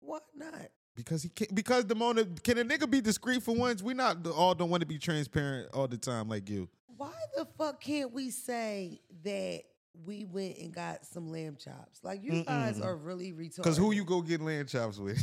[0.00, 0.68] Why not?
[0.96, 3.82] because he can't because the moment can a nigga be discreet for once?
[3.82, 6.68] We not all don't want to be transparent all the time like you.
[6.96, 9.62] Why the fuck can't we say that
[10.04, 12.00] we went and got some lamb chops?
[12.02, 12.84] Like you guys Mm-mm.
[12.84, 13.56] are really retarded.
[13.58, 15.22] Because who you go get lamb chops with?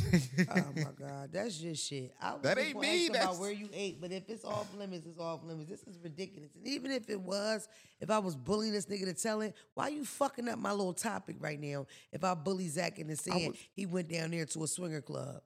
[0.50, 2.12] Oh my god, that's just shit.
[2.20, 5.06] I was That ain't me, ask about where you ate, but if it's off limits,
[5.06, 5.68] it's off limits.
[5.70, 6.50] This is ridiculous.
[6.56, 7.68] And even if it was,
[8.00, 10.94] if I was bullying this nigga to tell it, why you fucking up my little
[10.94, 11.86] topic right now?
[12.12, 15.42] If I bully Zach into saying was- he went down there to a swinger club.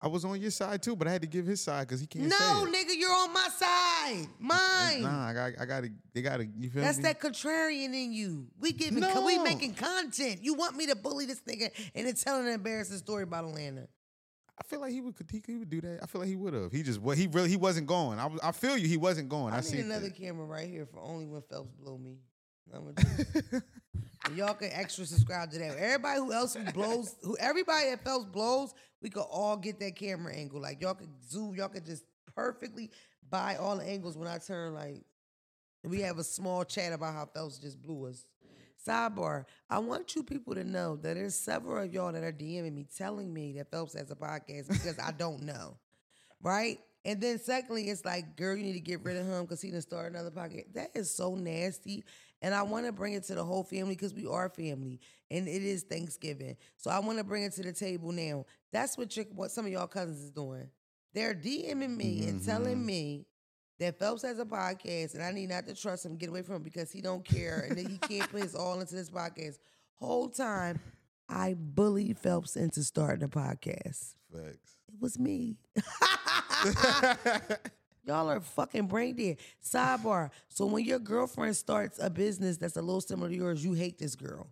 [0.00, 2.06] I was on your side too, but I had to give his side because he
[2.06, 2.74] can't No, say it.
[2.74, 4.28] nigga, you're on my side.
[4.38, 5.02] Mine.
[5.02, 7.04] Nah, I got I got to they got to you feel That's me?
[7.04, 8.46] that contrarian in you.
[8.60, 10.40] We giving, we making content.
[10.42, 13.88] You want me to bully this nigga and then tell an embarrassing story about Atlanta?
[14.58, 15.44] I feel like he would critique.
[15.46, 16.00] He would do that.
[16.02, 16.72] I feel like he would have.
[16.72, 18.18] He just what he really he wasn't going.
[18.18, 18.88] I was, I feel you.
[18.88, 19.54] He wasn't going.
[19.54, 22.16] I, I, see need another camera right here for only when Phelps blow me.
[24.34, 25.76] Y'all can extra subscribe to that.
[25.76, 29.94] Everybody who else who blows, who everybody at Phelps blows, we could all get that
[29.96, 30.60] camera angle.
[30.60, 32.90] Like y'all could zoom, y'all could just perfectly
[33.30, 35.04] buy all the angles when I turn like.
[35.84, 38.24] We have a small chat about how Phelps just blew us.
[38.84, 42.74] Sidebar, I want you people to know that there's several of y'all that are DMing
[42.74, 45.76] me telling me that Phelps has a podcast because I don't know.
[46.42, 46.80] Right?
[47.04, 49.70] And then secondly, it's like, girl, you need to get rid of him because he
[49.70, 50.74] didn't start another podcast.
[50.74, 52.04] That is so nasty.
[52.46, 55.00] And I want to bring it to the whole family because we are family.
[55.32, 56.56] And it is Thanksgiving.
[56.76, 58.44] So I want to bring it to the table now.
[58.72, 60.70] That's what your, what some of y'all cousins is doing.
[61.12, 62.84] They're DMing me and telling Mhm.
[62.84, 63.26] me
[63.80, 66.54] that Phelps has a podcast and I need not to trust him, get away from
[66.56, 69.58] him because he don't care and that he can't put his all into this podcast.
[69.96, 70.78] Whole time,
[71.28, 74.14] I bullied Phelps into starting a podcast.
[74.32, 74.76] Facts.
[74.86, 75.56] It was me.
[78.06, 79.36] Y'all are fucking brain dead.
[79.62, 80.30] Sidebar.
[80.48, 83.98] So when your girlfriend starts a business that's a little similar to yours, you hate
[83.98, 84.46] this girl.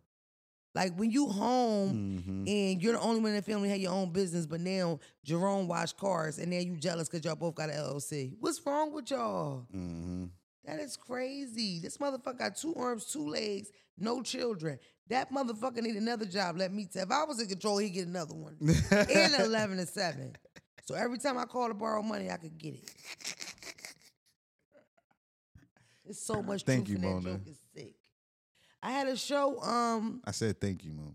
[0.75, 2.49] Like when you home Mhm.
[2.51, 4.99] and you're the only one in the family who had your own business, but now
[5.25, 8.35] Jerome wash cars and now you jealous because y'all both got an LLC.
[8.41, 9.67] What's wrong with y'all?
[9.73, 10.31] Mhm.
[10.65, 11.79] That is crazy.
[11.79, 14.81] This motherfucker got two arms, two legs, no children.
[15.09, 16.57] That motherfucker need another job.
[16.57, 17.05] Let me tell.
[17.05, 18.57] If I was in control, he'd get another one.
[18.91, 20.35] and 11 to 7.
[20.87, 22.91] So every time I call to borrow money, I could get it.
[26.07, 27.39] It's so much Thank truth you, in that Mona.
[27.39, 27.41] joke.
[27.47, 27.95] It's sick.
[28.83, 29.61] I had a show.
[29.63, 31.15] Um, I said thank you, mom.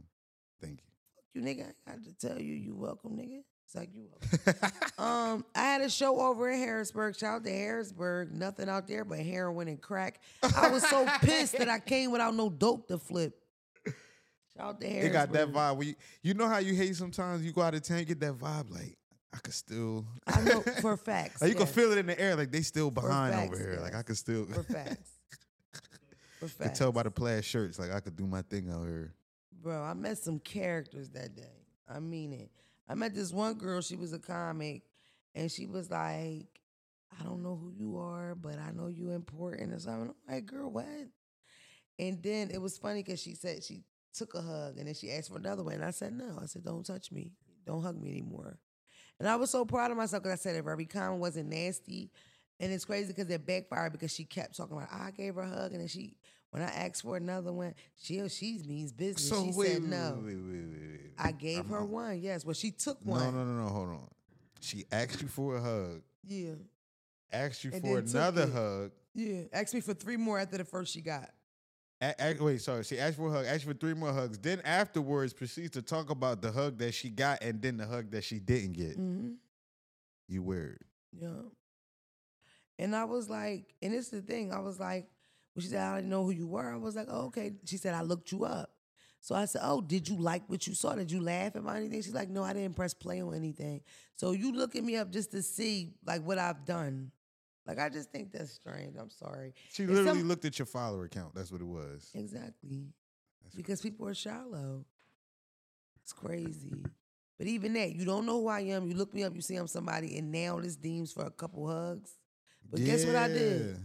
[0.59, 3.43] Thank you Fuck you, nigga, I got to tell you, you welcome, nigga.
[3.65, 4.71] It's like you welcome.
[4.97, 7.15] Um, I had a show over in Harrisburg.
[7.15, 8.33] Shout out to Harrisburg.
[8.33, 10.19] Nothing out there but heroin and crack.
[10.57, 13.39] I was so pissed that I came without no dope to flip.
[13.85, 13.95] Shout
[14.57, 15.11] out to Harrisburg.
[15.11, 15.77] it got that vibe.
[15.77, 18.19] Where you, you know how you hate sometimes you go out of town, you get
[18.21, 18.97] that vibe like
[19.33, 20.05] I could still.
[20.25, 21.41] I know for facts.
[21.41, 23.79] Like, you can feel it in the air, like they still behind facts, over here.
[23.81, 24.45] Like I could still.
[24.45, 25.11] For facts.
[26.39, 26.69] For I facts.
[26.69, 29.13] could tell by the plaid shirts, like I could do my thing out here.
[29.61, 31.65] Bro, I met some characters that day.
[31.87, 32.49] I mean it.
[32.87, 34.83] I met this one girl, she was a comic,
[35.35, 36.47] and she was like,
[37.19, 40.13] I don't know who you are, but I know you important or something.
[40.29, 40.85] I'm like, girl, what?
[41.99, 45.11] And then it was funny because she said she took a hug and then she
[45.11, 45.75] asked for another one.
[45.75, 46.39] And I said, no.
[46.41, 47.33] I said, don't touch me.
[47.65, 48.57] Don't hug me anymore.
[49.19, 52.09] And I was so proud of myself because I said it very calm, wasn't nasty.
[52.59, 55.49] And it's crazy because it backfired because she kept talking about I gave her a
[55.49, 56.15] hug and then she
[56.51, 59.29] when I asked for another one, she oh, she means business.
[59.29, 60.19] So she wait, said no.
[60.23, 60.99] wait, wait.
[61.17, 61.89] I gave I'm her out.
[61.89, 62.19] one.
[62.19, 63.19] Yes, well, she took one.
[63.21, 63.69] No, no, no, no.
[63.69, 64.07] Hold on.
[64.61, 66.01] She asked you for a hug.
[66.25, 66.51] Yeah,
[67.31, 68.91] Asked you And for another hug.
[69.13, 69.41] yeah.
[69.53, 71.29] Asked me for three more after the first she got.
[72.01, 72.83] A- a- wait, sorry.
[72.83, 73.45] She asked for a hug.
[73.45, 74.37] Asked for three more hugs.
[74.37, 78.11] Then afterwards, proceeds to talk about the hug that she got and then the hug
[78.11, 78.97] that she didn't get.
[78.97, 79.31] Mm-hmm.
[80.27, 80.79] You weird.
[81.11, 81.41] Yeah.
[82.77, 84.53] And I was like, and it's the thing.
[84.53, 85.09] I was like,
[85.53, 87.51] when she said I didn't know who you were, I was like, oh, okay.
[87.65, 88.71] She said I looked you up.
[89.21, 90.95] So I said, oh, did you like what you saw?
[90.95, 92.01] Did you laugh about anything?
[92.01, 93.81] She's like, no, I didn't press play on anything.
[94.15, 97.11] So you looking me up just to see like what I've done.
[97.69, 98.95] Like I just think that's strange.
[98.99, 99.53] I'm sorry.
[99.71, 101.35] She literally some- looked at your follower count.
[101.35, 102.09] That's what it was.
[102.15, 102.87] Exactly.
[103.43, 104.85] That's because people are shallow.
[106.03, 106.83] It's crazy.
[107.37, 108.85] But even that, you don't know who I am.
[108.85, 111.65] You look me up, you see I'm somebody, and now this deems for a couple
[111.67, 112.11] hugs.
[112.69, 113.77] But guess what I did?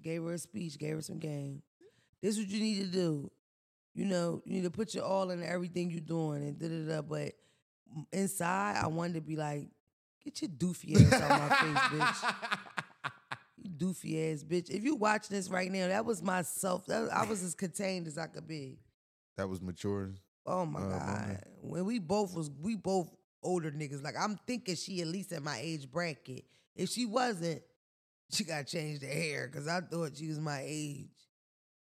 [0.00, 1.60] Gave her a speech, gave her some game.
[2.22, 3.28] This is what you need to do.
[3.94, 6.94] You know, you need to put your all into everything you're doing and da da
[6.94, 7.02] da.
[7.02, 7.32] But
[8.12, 9.66] inside, I wanted to be like,
[10.24, 12.79] get your doofy ass out my face, bitch.
[13.62, 14.70] You doofy ass bitch.
[14.70, 16.86] If you watch this right now, that was myself.
[16.86, 18.78] That, I was as contained as I could be.
[19.36, 20.14] That was mature.
[20.46, 21.20] Oh my Uh, god!
[21.20, 21.44] moment.
[21.62, 23.10] When we both was we both
[23.42, 24.02] older niggas.
[24.02, 26.44] Like I'm thinking she at least at my age bracket.
[26.74, 27.62] If she wasn't,
[28.32, 31.08] she got to change the hair because I thought she was my age.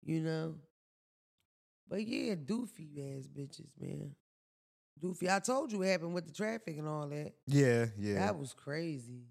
[0.03, 0.55] You know.
[1.89, 4.15] But yeah, doofy ass bitches, man.
[5.01, 5.29] Doofy.
[5.33, 7.33] I told you what happened with the traffic and all that.
[7.47, 8.15] Yeah, yeah.
[8.15, 9.23] That was crazy.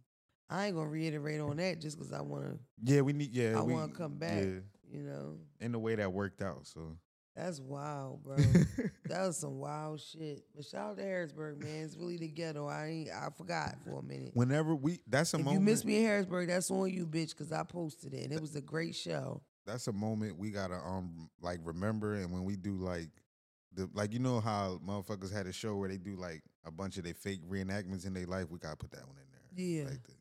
[0.53, 3.59] I ain't gonna reiterate on that just because I wanna yeah, we need yeah.
[3.59, 4.43] I we, wanna come back.
[4.43, 4.61] Yeah.
[4.91, 5.37] you know.
[5.61, 6.67] In the way that worked out.
[6.67, 6.97] So
[7.35, 8.37] That's wild, bro.
[9.07, 10.45] that was some wild shit.
[10.55, 11.85] But shout out to Harrisburg, man.
[11.85, 12.67] It's really the ghetto.
[12.67, 14.33] I ain't I forgot for a minute.
[14.35, 17.31] whenever we that's a if moment you miss me in Harrisburg, that's on you, bitch,
[17.31, 19.41] because I posted it and it was a great show.
[19.65, 23.09] that's a moment we gotta um like remember and when we do like
[23.75, 26.99] the like you know how motherfuckers had a show where they do like a bunch
[26.99, 29.65] of their fake reenactments in their life, we gotta put that one in there.
[29.65, 29.85] Yeah.
[29.91, 30.12] Like the,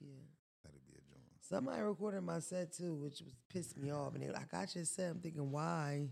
[0.00, 0.22] Yeah.
[0.62, 1.26] that'd be a joint.
[1.52, 4.14] Somebody recorded my set too, which was pissed me off.
[4.14, 6.08] And they like, I got just said, I'm thinking, why?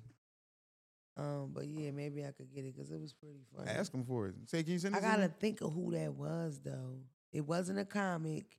[1.16, 3.70] Um, but yeah, maybe I could get it because it was pretty funny.
[3.70, 4.34] Ask them for it.
[4.44, 6.98] Say, can you send I it to gotta think of who that was though.
[7.32, 8.58] It wasn't a comic.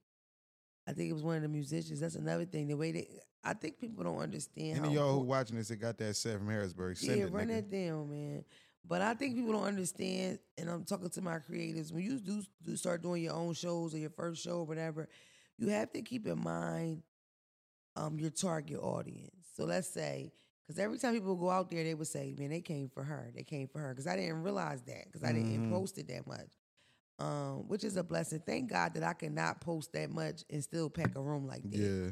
[0.87, 1.99] I think it was one of the musicians.
[1.99, 2.67] That's another thing.
[2.67, 3.07] The way they,
[3.43, 4.79] I think people don't understand.
[4.79, 7.31] Any of y'all who watching this that got that set from Harrisburg, send yeah, it.
[7.31, 7.55] run nigga.
[7.57, 8.43] that down, man.
[8.87, 11.93] But I think people don't understand, and I'm talking to my creators.
[11.93, 15.07] When you do, do start doing your own shows or your first show or whatever,
[15.61, 17.03] you have to keep in mind
[17.95, 19.47] um, your target audience.
[19.55, 20.31] So let's say,
[20.67, 23.31] because every time people go out there, they would say, "Man, they came for her.
[23.35, 25.69] They came for her." Because I didn't realize that because I didn't Mhm.
[25.69, 26.53] post it that much,
[27.19, 28.39] um, which is a blessing.
[28.45, 31.77] Thank God that I cannot post that much and still pack a room like that.
[31.77, 32.11] Yeah.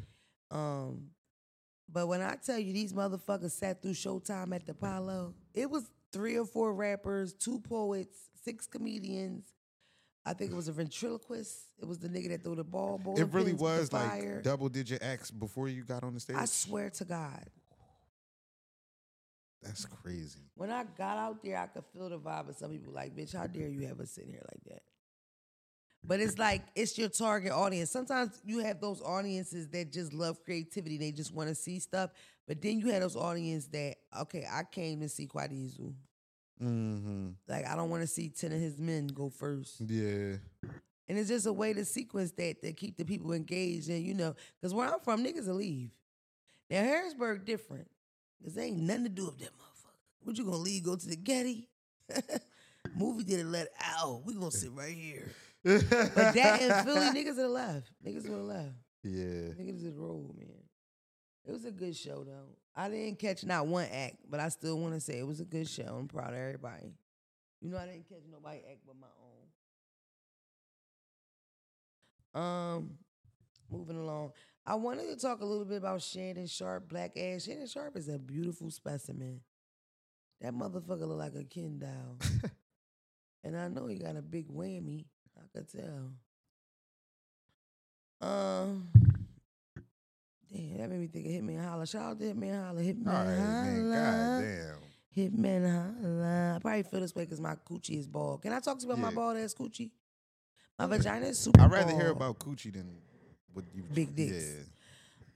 [0.51, 1.11] Um,
[1.87, 5.89] but when I tell you these motherfuckers sat through Showtime at the Apollo, it was
[6.11, 9.53] three or four rappers, two poets, six comedians.
[10.25, 11.57] I think it was a ventriloquist.
[11.81, 12.99] It was the nigga that threw the ball.
[13.17, 16.19] It really pins with the was like double digit acts before you got on the
[16.19, 16.35] stage.
[16.37, 17.45] I swear to God,
[19.63, 20.39] That's crazy.
[20.55, 23.35] when I got out there, I could feel the vibe of some people like, bitch,
[23.35, 24.83] how dare you have us sitting here like that?
[26.03, 27.91] But it's like it's your target audience.
[27.91, 30.97] Sometimes you have those audiences that just love creativity.
[30.97, 32.11] They just want to see stuff.
[32.47, 35.93] But then you have those audience that, okay, I came to see Quadizu.
[36.61, 37.29] Mm-hmm.
[37.47, 39.81] Like I don't want to see ten of his men go first.
[39.81, 40.35] Yeah.
[41.07, 43.89] And it's just a way to sequence that to keep the people engaged.
[43.89, 45.89] And you know, because where I'm from, niggas will leave.
[46.69, 47.89] Now Harrisburg different.
[48.43, 50.23] Cause there ain't nothing to do with that motherfucker.
[50.23, 50.83] What you gonna leave?
[50.83, 51.67] Go to the Getty?
[52.95, 54.21] Movie didn't let out.
[54.25, 55.31] We gonna sit right here.
[55.63, 57.91] But that in Philly, niggas would have left.
[58.05, 58.75] Niggas would have left.
[59.03, 59.53] yeah.
[59.59, 60.47] Niggas just roll, man.
[61.45, 62.55] It was a good show though.
[62.79, 65.45] I didn't catch not one act, but I still want to say it was a
[65.45, 65.97] good show.
[65.99, 66.93] I'm proud of everybody.
[67.59, 69.07] You know, I didn't catch nobody act but my
[72.33, 72.41] own.
[72.41, 72.91] Um,
[73.69, 74.31] moving along.
[74.65, 77.43] I wanted to talk a little bit about Shannon Sharpe, Black Ass.
[77.43, 79.41] Shannon Sharpe is a beautiful specimen.
[80.39, 82.17] That motherfucker look like a Ken doll.
[83.43, 85.03] and I know he got a big whammy.
[85.37, 86.13] I could tell.
[88.21, 88.89] Um,
[90.51, 91.85] damn, that made me think of Hitman Holla.
[91.87, 92.81] Shout out to Hitman Holla.
[92.81, 93.91] Hitman All right, man.
[93.91, 94.41] Holla.
[94.41, 94.75] Goddamn.
[95.17, 96.55] Hitman Holla.
[96.55, 98.41] I probably feel this way because my coochie is bald.
[98.41, 99.91] Can I talk to you about my bald ass coochie?
[100.77, 102.89] My vagina is super I'd rather hear about coochie than
[103.53, 104.53] what you Big dicks.
[104.55, 104.63] Yeah.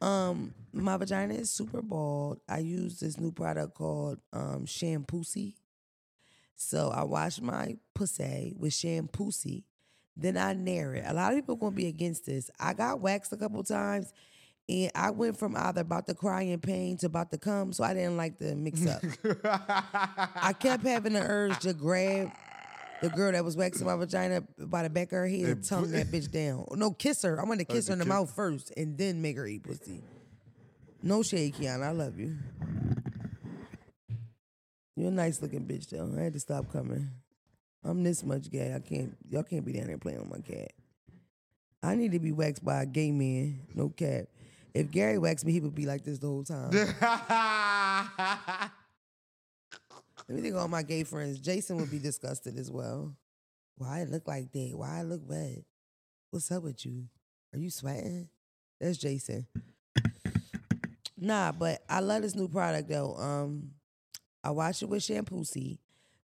[0.01, 2.39] Um, my vagina is super bald.
[2.47, 5.55] I use this new product called um Shampoosie.
[6.55, 9.63] So I wash my pussy with Shampoosie.
[10.15, 11.03] Then I nair it.
[11.07, 12.49] A lot of people gonna be against this.
[12.59, 14.13] I got waxed a couple times,
[14.69, 17.73] and I went from either about to cry in pain to about to come.
[17.73, 19.01] So I didn't like the mix up.
[20.35, 22.31] I kept having the urge to grab
[23.01, 25.91] the girl that was waxing my vagina by the back of her head and tongue
[25.91, 26.65] that bitch down.
[26.71, 27.37] No, kiss her.
[27.37, 30.01] I'm gonna kiss her in the mouth first and then make her eat pussy.
[31.01, 31.83] No shade, Kiana.
[31.83, 32.37] I love you.
[34.95, 36.13] You're a nice looking bitch though.
[36.17, 37.09] I had to stop coming.
[37.83, 38.73] I'm this much gay.
[38.73, 39.17] I can't.
[39.29, 40.71] Y'all can't be down there playing with my cat.
[41.81, 43.59] I need to be waxed by a gay man.
[43.75, 44.27] No cap.
[44.73, 46.71] If Gary waxed me, he would be like this the whole time.
[50.27, 51.39] Let me think of all my gay friends.
[51.39, 53.15] Jason would be disgusted as well.
[53.75, 54.71] Why it look like that?
[54.73, 55.63] Why it look wet?
[56.31, 57.05] What's up with you?
[57.53, 58.29] Are you sweating?
[58.79, 59.47] That's Jason.
[61.15, 63.15] Nah, but I love this new product though.
[63.15, 63.71] Um,
[64.43, 65.45] I wash it with shampoo.
[65.45, 65.79] See,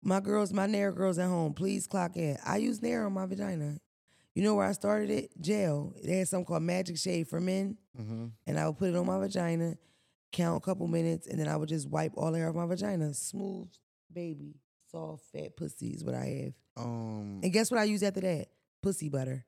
[0.02, 2.36] my girls, my Nair girls at home, please clock in.
[2.44, 3.78] I use Nair on my vagina.
[4.34, 5.30] You know where I started it?
[5.40, 5.94] Jail.
[6.02, 9.06] They had something called Magic Shave for men, hmm and I would put it on
[9.06, 9.76] my vagina,
[10.32, 12.66] count a couple minutes, and then I would just wipe all the hair off my
[12.66, 13.14] vagina.
[13.14, 13.68] Smooth,
[14.12, 14.56] baby,
[14.90, 16.26] soft, fat pussy is what I
[16.76, 16.84] have.
[16.84, 18.48] Um, And guess what I use after that?
[18.82, 19.46] Pussy butter.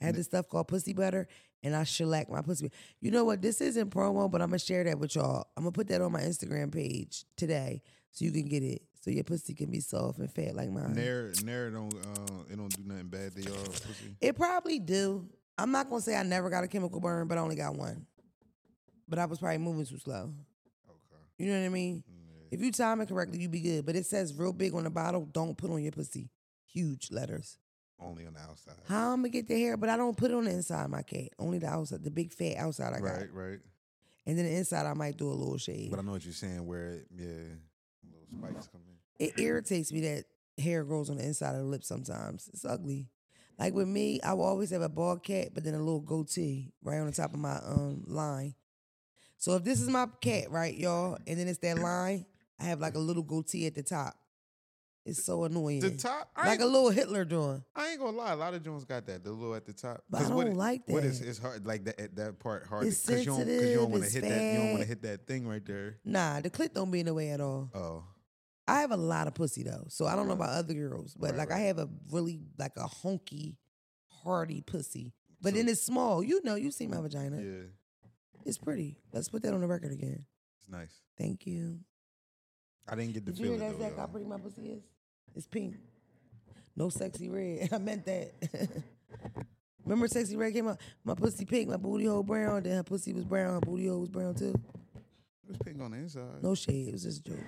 [0.00, 1.28] I had this stuff called pussy butter,
[1.62, 2.70] and I shellac my pussy.
[3.00, 3.42] You know what?
[3.42, 5.46] This isn't promo, but I'm gonna share that with y'all.
[5.56, 9.10] I'm gonna put that on my Instagram page today, so you can get it, so
[9.10, 10.94] your pussy can be soft and fat like mine.
[10.94, 14.16] Nair, Nair don't, uh, it don't do nothing bad to y'all pussy.
[14.20, 15.28] It probably do.
[15.58, 18.06] I'm not gonna say I never got a chemical burn, but I only got one.
[19.08, 20.32] But I was probably moving too slow.
[20.88, 21.22] Okay.
[21.36, 22.04] You know what I mean?
[22.52, 23.84] If you time it correctly, you be good.
[23.84, 26.30] But it says real big on the bottle, don't put on your pussy.
[26.72, 27.58] Huge letters.
[28.00, 28.74] Only on the outside.
[28.88, 30.90] How I'm gonna get the hair, but I don't put it on the inside of
[30.90, 31.30] my cat.
[31.40, 33.18] Only the outside, the big fat outside I got.
[33.18, 33.58] Right, right.
[34.26, 35.90] And then the inside I might do a little shade.
[35.90, 36.64] But I know what you're saying.
[36.64, 37.56] Where, it, yeah,
[38.10, 39.26] little spikes come in.
[39.26, 40.24] it irritates me that
[40.58, 42.50] hair grows on the inside of the lip sometimes.
[42.52, 43.08] It's ugly.
[43.58, 46.72] Like with me, I will always have a bald cat, but then a little goatee
[46.82, 48.54] right on the top of my um line.
[49.38, 52.26] So if this is my cat, right, y'all, and then it's that line,
[52.60, 54.14] I have like a little goatee at the top.
[55.04, 55.80] It's so annoying.
[55.80, 57.64] The top, I like a little Hitler doing.
[57.74, 58.32] I ain't gonna lie.
[58.32, 59.24] A lot of Jones got that.
[59.24, 60.04] The little at the top.
[60.08, 63.04] But I don't it- like What is it's hard like that that part hard It's
[63.04, 65.48] because you don't don't want to hit that you don't want to hit that thing
[65.48, 65.98] right there.
[66.04, 67.70] Nah, the clit don't be in the way at all.
[67.74, 68.04] Oh,
[68.68, 71.30] I have a lot of pussy though, so I don't know about other girls, but
[71.30, 73.56] Right, like I have a really like a honky,
[74.22, 75.14] hardy pussy.
[75.40, 76.22] But So- then it's small.
[76.22, 77.40] You know, you see my vagina.
[77.42, 77.62] yeah,
[78.44, 78.98] It's pretty.
[79.12, 80.26] Let's put that on the record again.
[80.60, 81.00] it's nice.
[81.18, 81.80] Thank you.
[82.86, 83.78] I didn't get the Did you hear that.
[83.80, 83.96] Zach?
[83.96, 84.82] How pretty my pussy is?
[85.34, 85.76] It's pink.
[86.76, 87.68] No Sexyy Red.
[87.72, 88.32] I meant that.
[89.84, 90.78] Remember Sexyy Red came out?
[91.04, 92.62] My pussy pink, my booty hole brown.
[92.62, 93.54] Then her pussy was brown.
[93.54, 94.54] Her booty hole was brown too.
[95.44, 96.42] It was pink on the inside.
[96.42, 96.88] No shade.
[96.88, 97.38] It was just a joke.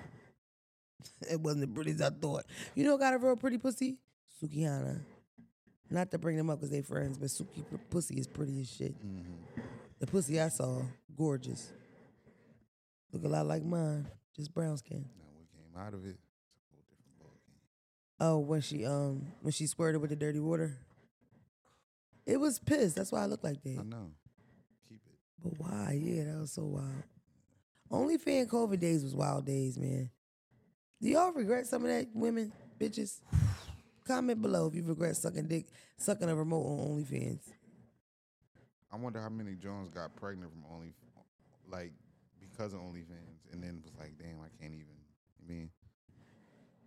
[1.31, 2.45] it wasn't as pretty as I thought.
[2.75, 3.97] You know, who got a real pretty pussy.
[4.41, 5.01] Sukihana.
[5.89, 8.95] Not to bring them up because they friends, but Suki pussy is pretty as shit.
[9.05, 9.23] Mhm.
[9.99, 10.81] The pussy I saw,
[11.15, 11.71] gorgeous.
[13.13, 15.05] Look a lot like mine, just brown skin.
[15.17, 16.17] Now what came out of it?
[16.17, 17.61] It's a whole different ballgame.
[18.19, 20.77] Oh, when she um when she squirted with the dirty water.
[22.25, 22.95] It was pissed.
[22.95, 23.77] That's why I look like that.
[23.79, 24.11] I know.
[24.89, 25.19] Keep it.
[25.43, 25.99] But why?
[26.01, 27.03] Yeah, that was so wild.
[27.91, 30.09] Only fan COVID days was wild days, man.
[31.01, 33.21] Do y'all regret some of that, women, bitches?
[34.07, 37.41] Comment below if you regret sucking dick, sucking a remote on OnlyFans.
[38.91, 40.93] I wonder how many Jones got pregnant from only
[41.69, 41.91] like
[42.39, 44.95] because of OnlyFans, and then was like, damn, I can't even.
[45.43, 45.69] I mean,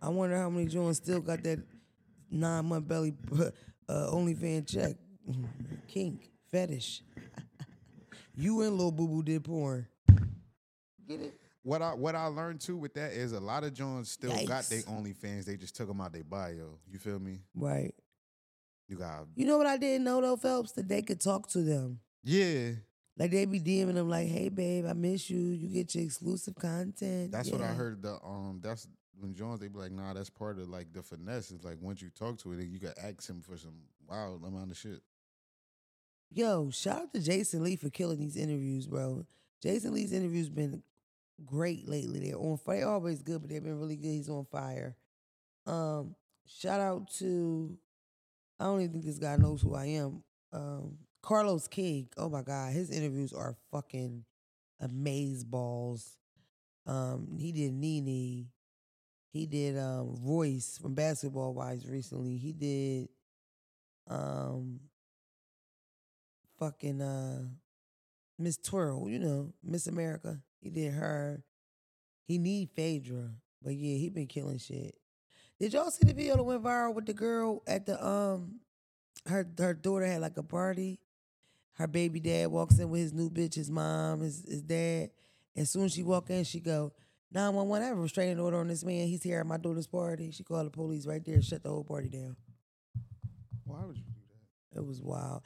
[0.01, 1.59] I wonder how many Jones still got that
[2.31, 3.13] nine month belly
[3.89, 4.95] uh, OnlyFans check.
[5.87, 7.01] Kink, fetish.
[8.35, 9.87] you and Lil Boo Boo did porn.
[11.07, 11.33] Get it?
[11.63, 14.63] what I what I learned too with that is a lot of Jones still got
[14.63, 14.69] Yikes.
[14.69, 15.45] their OnlyFans.
[15.45, 16.77] They just took them out their bio.
[16.89, 17.39] You feel me?
[17.55, 17.93] Right.
[18.87, 20.71] You got You know what I didn't know though, Phelps?
[20.73, 21.99] That they could talk to them.
[22.23, 22.71] yeah.
[23.17, 25.39] Like they be DMing them like, "Hey babe, I miss you.
[25.39, 28.01] You get your exclusive content." That's what I heard.
[28.01, 28.87] The um, that's
[29.19, 31.51] when Jones they be like, nah, that's part of like the finesse.
[31.51, 33.75] Is like once you talk to it, you got ask him for some
[34.07, 35.01] wild amount of shit.
[36.31, 39.25] Yo, shout out to Jason Lee for killing these interviews, bro.
[39.61, 40.83] Jason Lee's interviews been
[41.45, 42.19] great lately.
[42.19, 42.79] They're on fire.
[42.81, 44.09] They're always good, but they've been really good.
[44.09, 44.95] He's on fire.
[45.65, 46.15] Um,
[46.45, 47.77] shout out to
[48.59, 50.23] I don't even think this guy knows who I am.
[50.51, 52.09] Um, Carlos King.
[52.17, 54.25] Oh my God, his interviews are fucking
[54.79, 56.17] amaze balls.
[56.85, 58.47] Um, he did Nene.
[59.31, 62.37] He did um Royce from Basketball Wives recently.
[62.37, 63.09] He did
[64.07, 64.79] um
[66.57, 67.43] fucking uh
[68.37, 70.39] Miss Twirl, you know, Miss America.
[70.61, 71.43] He did her.
[72.25, 73.31] He need Phaedra.
[73.61, 74.95] But yeah, he been killing shit.
[75.59, 78.61] Did y'all see the video that went viral with the girl at the um
[79.27, 80.99] her her daughter had like a party.
[81.73, 85.11] Her baby dad walks in with his new bitch, his mom, his his dad.
[85.55, 86.93] And soon as she walk in, she go,
[87.31, 89.07] 911, I have a restraining order on this man.
[89.07, 90.31] He's here at my daughter's party.
[90.31, 92.35] She called the police right there, shut the whole party down.
[93.65, 94.19] Why would you do
[94.73, 94.79] that?
[94.79, 95.43] It was wild.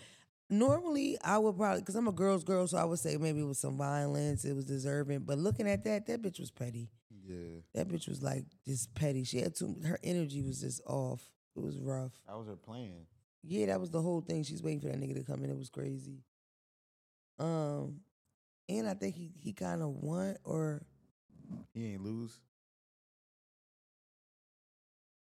[0.49, 3.45] Normally, I would probably, because I'm a girl's girl, so I would say maybe it
[3.47, 5.19] was some violence, it was deserving.
[5.21, 6.89] But looking at that, that bitch was petty.
[7.25, 9.23] Yeah, That bitch was like just petty.
[9.23, 11.21] She had too, her energy was just off.
[11.55, 12.11] It was rough.
[12.27, 13.05] that was her plan.
[13.43, 14.43] Yeah, that was the whole thing.
[14.43, 15.49] She's waiting for that nigga to come in.
[15.49, 16.23] It was crazy.
[17.39, 18.01] Um,
[18.69, 20.85] and I think he he kind of won or
[21.73, 22.39] He ain't lose.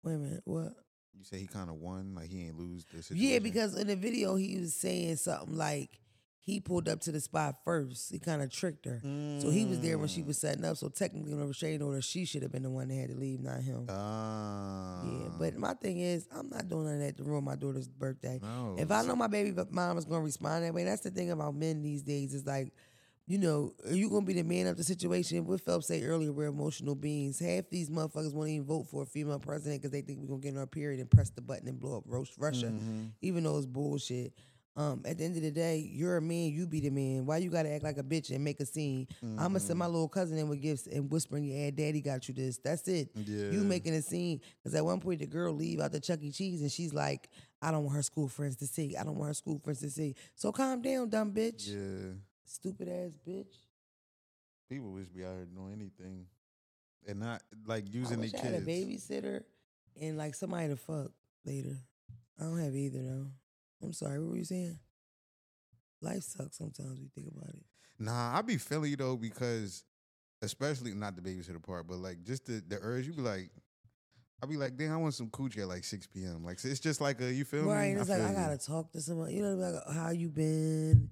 [0.02, 0.72] wait a minute, what?
[1.16, 3.32] You say he kind of won, like he ain't lose the situation.
[3.32, 6.00] Yeah, because in the video he was saying something like
[6.40, 8.10] he pulled up to the spot first.
[8.10, 9.00] He kind of tricked her.
[9.38, 10.14] So he was there when Mm.
[10.14, 10.76] she was setting up.
[10.76, 13.14] So technically, on a restraining order, she should have been the one that had to
[13.16, 13.86] leave, not him.
[13.88, 17.54] Ah, yeah, but my thing is, I'm not doing none of that to ruin my
[17.54, 18.40] daughter's birthday.
[18.42, 18.74] no.
[18.78, 21.30] If I know my baby but mom is gonna respond that way, that's the thing
[21.30, 22.34] about men these days.
[22.34, 22.72] Is like,
[23.26, 25.44] you know, are you gonna be the man of the situation?
[25.46, 27.38] What Phelps said earlier, we're emotional beings.
[27.38, 30.40] Half these motherfuckers won't even vote for a female president because they think we're gonna
[30.40, 33.10] get in our period and press the button and blow up Russia, Mhm.
[33.22, 34.32] even though it's bullshit.
[34.74, 37.26] Um, at the end of the day, you're a man, you be the man.
[37.26, 39.06] Why you gotta act like a bitch and make a scene?
[39.38, 42.56] I'ma send my little cousin in with gifts and whispering, "Yeah, daddy got you this."
[42.56, 43.10] That's it.
[43.14, 43.50] Yeah.
[43.50, 46.30] You making a scene because at one point the girl leave out the Chuck E.
[46.32, 47.28] Cheese and she's like,
[47.60, 48.96] "I don't want her school friends to see.
[48.96, 51.68] I don't want her school friends to see." So calm down, dumb bitch.
[51.68, 52.14] Yeah,
[52.44, 53.56] Stupid ass bitch.
[54.68, 56.26] people wish we out here doing anything,
[57.06, 59.42] and not like I using the wish I had a babysitter
[60.00, 61.10] and like somebody to fuck
[61.44, 61.76] later.
[62.40, 63.26] I don't have either though.
[63.82, 64.18] I'm sorry.
[64.20, 64.78] What were you saying?
[66.00, 66.98] Life sucks sometimes.
[67.00, 67.64] We think about it.
[67.98, 69.84] Nah, I be feeling you though because,
[70.42, 73.06] especially not the babysitter part, but like just the the urge.
[73.06, 73.50] You be like,
[74.42, 76.44] I'd be like, dang, I want some coochie at like six p.m.
[76.44, 77.86] Like it's just like a you feel Right.
[77.86, 77.92] me?
[77.92, 79.30] And it's like I gotta talk to someone.
[79.30, 81.08] You know, like how you been?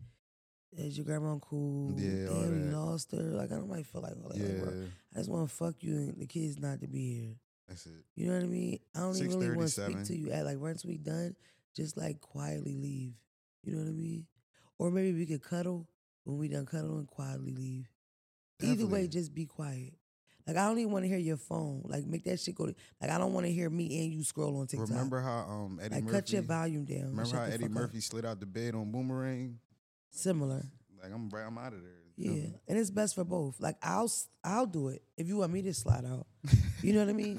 [0.76, 1.94] Is your grandma cool?
[1.98, 3.18] Yeah, all Damn, you lost her.
[3.18, 4.12] Like I don't might feel like.
[4.22, 7.14] Like, Yeah, bro, I just want to fuck you and the kids not to be
[7.14, 7.36] here.
[7.68, 7.92] that's it.
[8.14, 8.78] You know what I mean?
[8.94, 11.34] I don't even really want to speak to you at like once we done,
[11.74, 13.14] just like quietly leave.
[13.64, 14.26] You know what I mean?
[14.78, 15.88] Or maybe we could cuddle
[16.24, 17.90] when we done cuddle and quietly leave.
[18.62, 19.94] Either way, just be quiet.
[20.46, 21.82] Like I don't even want to hear your phone.
[21.84, 22.66] Like make that shit go.
[22.66, 24.88] To, like I don't want to hear me and you scroll on TikTok.
[24.88, 26.16] Remember how um Eddie like Murphy?
[26.16, 27.10] cut your volume down.
[27.10, 27.70] remember how Eddie fuck up.
[27.70, 29.58] Murphy slid out the bed on Boomerang?
[30.10, 30.64] Similar.
[31.02, 31.90] Like I'm I'm out of there.
[32.16, 33.60] Yeah, and it's best for both.
[33.60, 34.10] Like I'll
[34.44, 36.26] I'll do it if you want me to slide out.
[36.82, 37.38] You know what I mean?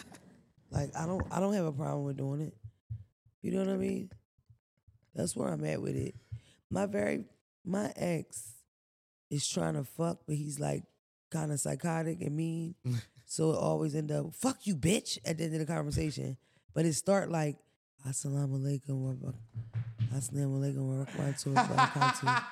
[0.69, 2.53] Like I don't I don't have a problem with doing it.
[3.41, 4.11] You know what I mean?
[5.15, 6.13] That's where I'm at with it.
[6.69, 7.25] My very
[7.65, 8.51] my ex
[9.31, 10.83] is trying to fuck, but he's like
[11.31, 12.75] kind of psychotic and mean.
[13.25, 16.37] so it always end up fuck you, bitch, at the end of the conversation.
[16.75, 17.57] But it start like
[18.07, 19.33] Assalamu alaikum
[20.13, 22.43] Assalamu alaikum wa rahmatullahi wa barakatuh.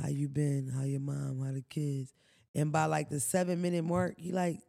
[0.00, 0.68] How you been?
[0.68, 1.42] How your mom?
[1.44, 2.14] How the kids?
[2.54, 4.60] And by like the seven minute mark, he like,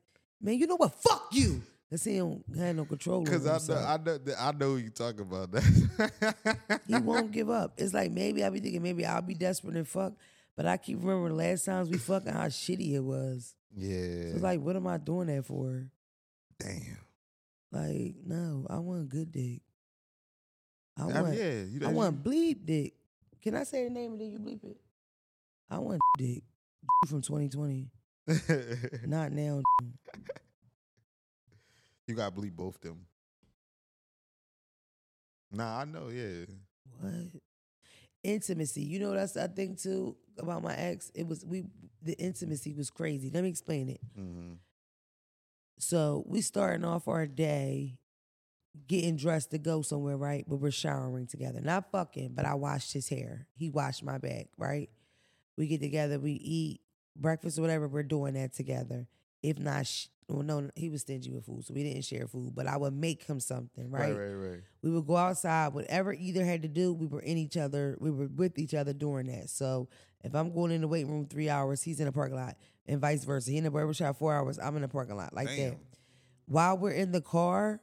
[0.41, 0.93] man, you know what?
[0.95, 1.61] Fuck you.
[1.89, 3.79] Cause he don't have no control over Cause I know.
[3.81, 6.79] I know, I know you talking about that.
[6.87, 7.73] he won't give up.
[7.77, 10.13] It's like maybe I'll be thinking maybe I'll be desperate and fuck,
[10.55, 13.53] but I keep remembering the last times we fucked and how shitty it was.
[13.75, 14.29] Yeah.
[14.29, 15.91] So it's like, what am I doing that for?
[16.59, 16.97] damn.
[17.71, 19.61] Like, no, I want a good dick.
[20.97, 21.61] I I want, yeah.
[21.63, 22.93] You, I want bleep dick.
[23.41, 24.77] Can I say the name and then you bleep it?
[25.69, 26.43] I want dick
[27.07, 27.89] from 2020,
[29.07, 29.61] not now.
[32.07, 33.05] you got to believe both them.
[35.51, 36.09] Nah, I know.
[36.09, 36.45] Yeah.
[36.99, 37.13] What?
[38.23, 38.81] Intimacy.
[38.83, 41.11] You know that's I think too about my ex.
[41.15, 41.63] It was we
[42.01, 43.31] the intimacy was crazy.
[43.33, 44.01] Let me explain it.
[44.15, 44.53] hmm
[45.79, 47.97] So we starting off our day
[48.87, 50.45] getting dressed to go somewhere, right?
[50.47, 51.59] But we're showering together.
[51.61, 53.47] Not fucking, but I washed his hair.
[53.53, 54.89] He washed my back, right?
[55.57, 56.81] We get together, we eat
[57.15, 59.07] breakfast or whatever, we're doing that together.
[59.43, 62.53] If not, sh- well, no, he was stingy with food, so we didn't share food,
[62.55, 64.15] but I would make him something, Right.
[64.15, 64.31] Right.
[64.33, 64.59] Right.
[64.81, 68.09] we would go outside, whatever either had to do, we were in each other, we
[68.11, 69.49] were with each other doing that.
[69.49, 69.89] So
[70.23, 72.55] if I'm going in the weight room three hours, he's in the parking lot,
[72.85, 73.51] and vice versa.
[73.51, 75.77] He in the barber shop four hours, I'm in the parking lot, like that.
[76.45, 77.81] While we're in the car,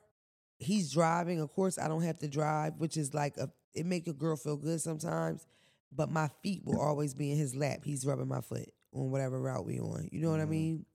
[0.59, 1.41] he's driving.
[1.41, 4.37] Of course, I don't have to drive, which is like a it make a girl
[4.37, 5.47] feel good sometimes.
[5.95, 7.81] But my feet will always be in his lap.
[7.85, 10.09] He's rubbing my foot on whatever route we on.
[10.13, 10.49] You know what I Mhm.
[10.51, 10.87] mean?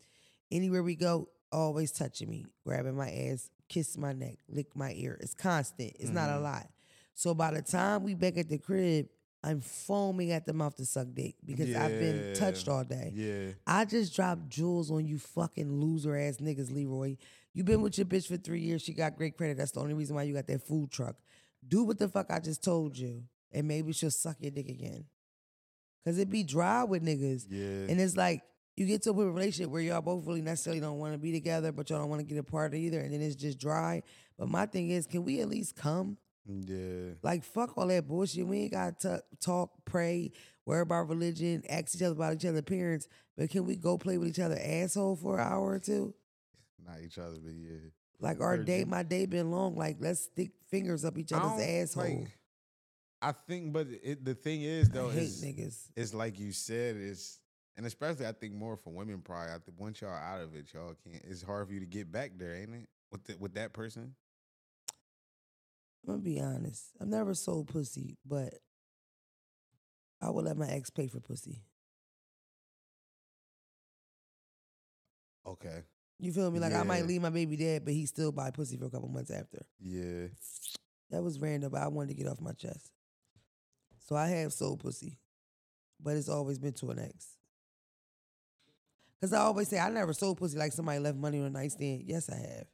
[0.52, 5.18] Anywhere we go, always touching me, grabbing my ass, kiss my neck, lick my ear.
[5.22, 5.94] It's constant.
[6.00, 6.44] It's not a Mhm.
[6.44, 6.70] lot.
[7.16, 9.08] So by the time we back at the crib,
[9.44, 13.12] I'm foaming at the mouth to suck dick because I've been touched all day.
[13.16, 13.52] Yeah.
[13.68, 17.18] I just dropped jewels on you fucking loser ass niggas, Leroy.
[17.54, 18.82] You been with your bitch for three years.
[18.82, 19.58] She got great credit.
[19.58, 21.16] That's the only reason why you got that food truck.
[21.68, 23.24] Do what the fuck I just told you.
[23.52, 25.06] And maybe she'll suck your dick again.
[26.04, 27.46] Cause it be dry with niggas.
[27.50, 27.92] Yeah.
[27.92, 28.42] And it's like,
[28.76, 31.72] you get to a relationship where y'all both really necessarily don't want to be together,
[31.72, 34.02] but y'all don't want to get apart either, and then it's just dry.
[34.38, 36.18] But my thing is, can we at least come?
[36.46, 37.12] Yeah.
[37.22, 38.48] Like fuck all that bullshit.
[38.48, 40.32] We ain't got to talk, pray,
[40.66, 44.18] worry about religion, ask each other about each other's parents, But can we go play
[44.18, 46.14] with each other asshole for an hour or two?
[46.86, 47.78] Not each other, but yeah.
[48.20, 49.76] Like our day, my day been long.
[49.76, 52.04] Like let's stick fingers up each other's asshole.
[52.04, 52.38] like,
[53.22, 55.78] I think, but it, the thing is though, I hate is niggas.
[55.96, 57.40] it's like you said, it's
[57.76, 59.22] and especially I think more for women.
[59.22, 61.24] Probably, I think once y'all out of it, y'all can't.
[61.26, 62.88] It's hard for you to get back there, ain't it?
[63.12, 64.16] With the, with that person.
[66.06, 66.92] I'm gonna be honest.
[67.02, 68.54] I've never sold pussy, but
[70.22, 71.64] I would let my ex pay for pussy.
[75.46, 75.84] Okay.
[76.24, 76.60] You feel me?
[76.60, 79.10] Like I might leave my baby dead, but he still buy pussy for a couple
[79.10, 79.66] months after.
[79.82, 80.28] Yeah.
[81.12, 82.92] That was random, but I wanted to get off my chest.
[84.08, 85.20] So I have sold pussy,
[86.02, 87.28] but it's always been to an ex.
[89.22, 92.04] Cause I always say I never sold pussy like somebody left money on a nightstand.
[92.06, 92.66] Yes, I have.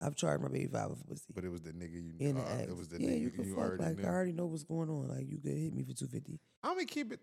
[0.00, 1.32] I've charged my baby father for pussy.
[1.34, 2.40] But it was the nigga you in knew.
[2.40, 3.58] the uh, it was the yeah, nigga you can fuck.
[3.58, 4.04] already Like knew.
[4.04, 5.08] I already know what's going on.
[5.08, 6.40] Like you could hit me for two fifty.
[6.62, 7.20] I'm gonna keep it.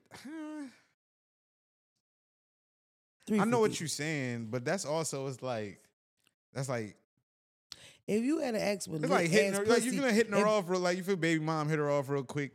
[3.32, 5.80] I know what you're saying, but that's also it's like
[6.54, 6.96] that's like
[8.08, 9.66] If you had an ex with it's like hitting her.
[9.66, 11.90] Like you're gonna hitting her if- off real like you feel baby mom hit her
[11.90, 12.52] off real quick.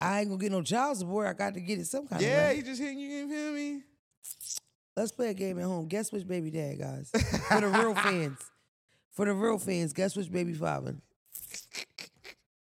[0.00, 1.28] I ain't gonna get no child support.
[1.28, 3.08] I got to get it some kind of Yeah, he just hitting you.
[3.08, 3.82] You feel me?
[4.96, 5.86] Let's play a game at home.
[5.86, 7.10] Guess which baby dad, guys.
[7.48, 8.38] For the real fans.
[9.12, 10.96] For the real fans, guess which baby father?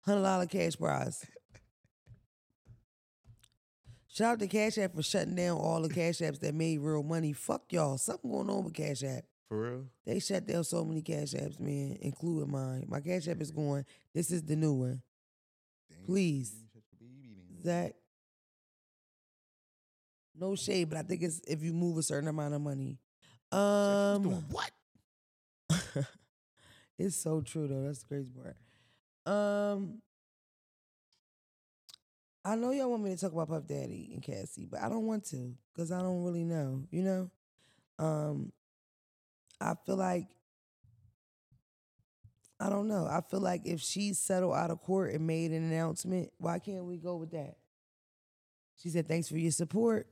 [0.05, 1.25] Hundred dollar cash prize.
[4.13, 7.01] Shout out to Cash App for shutting down all the Cash Apps that made real
[7.01, 7.31] money.
[7.31, 7.97] Fuck y'all.
[7.97, 9.23] Something going on with Cash App.
[9.47, 9.85] For real?
[10.05, 12.85] They shut down so many Cash Apps, man, including mine.
[12.89, 13.85] My Cash App is going.
[14.13, 15.01] This is the new one.
[15.89, 16.53] Damn, Please.
[16.53, 17.63] you shut your baby down.
[17.63, 17.95] Zach.
[20.37, 22.97] No shade, but I think it's if you move a certain amount of money.
[23.53, 24.71] Um, what?
[26.99, 27.83] it's so true though.
[27.83, 28.57] That's the crazy part.
[29.25, 30.01] Um,
[32.43, 35.05] I know y'all want me to talk about Puff Daddy and Cassie, but I don't
[35.05, 36.83] want to because I don't really know.
[36.89, 37.31] You know,
[37.99, 38.51] um,
[39.59, 40.27] I feel like
[42.59, 43.05] I don't know.
[43.07, 46.85] I feel like if she settled out of court and made an announcement, why can't
[46.85, 47.57] we go with that?
[48.75, 50.07] She said, "Thanks for your support.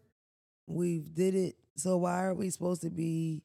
[0.67, 1.55] We've did it.
[1.75, 3.43] So why are we supposed to be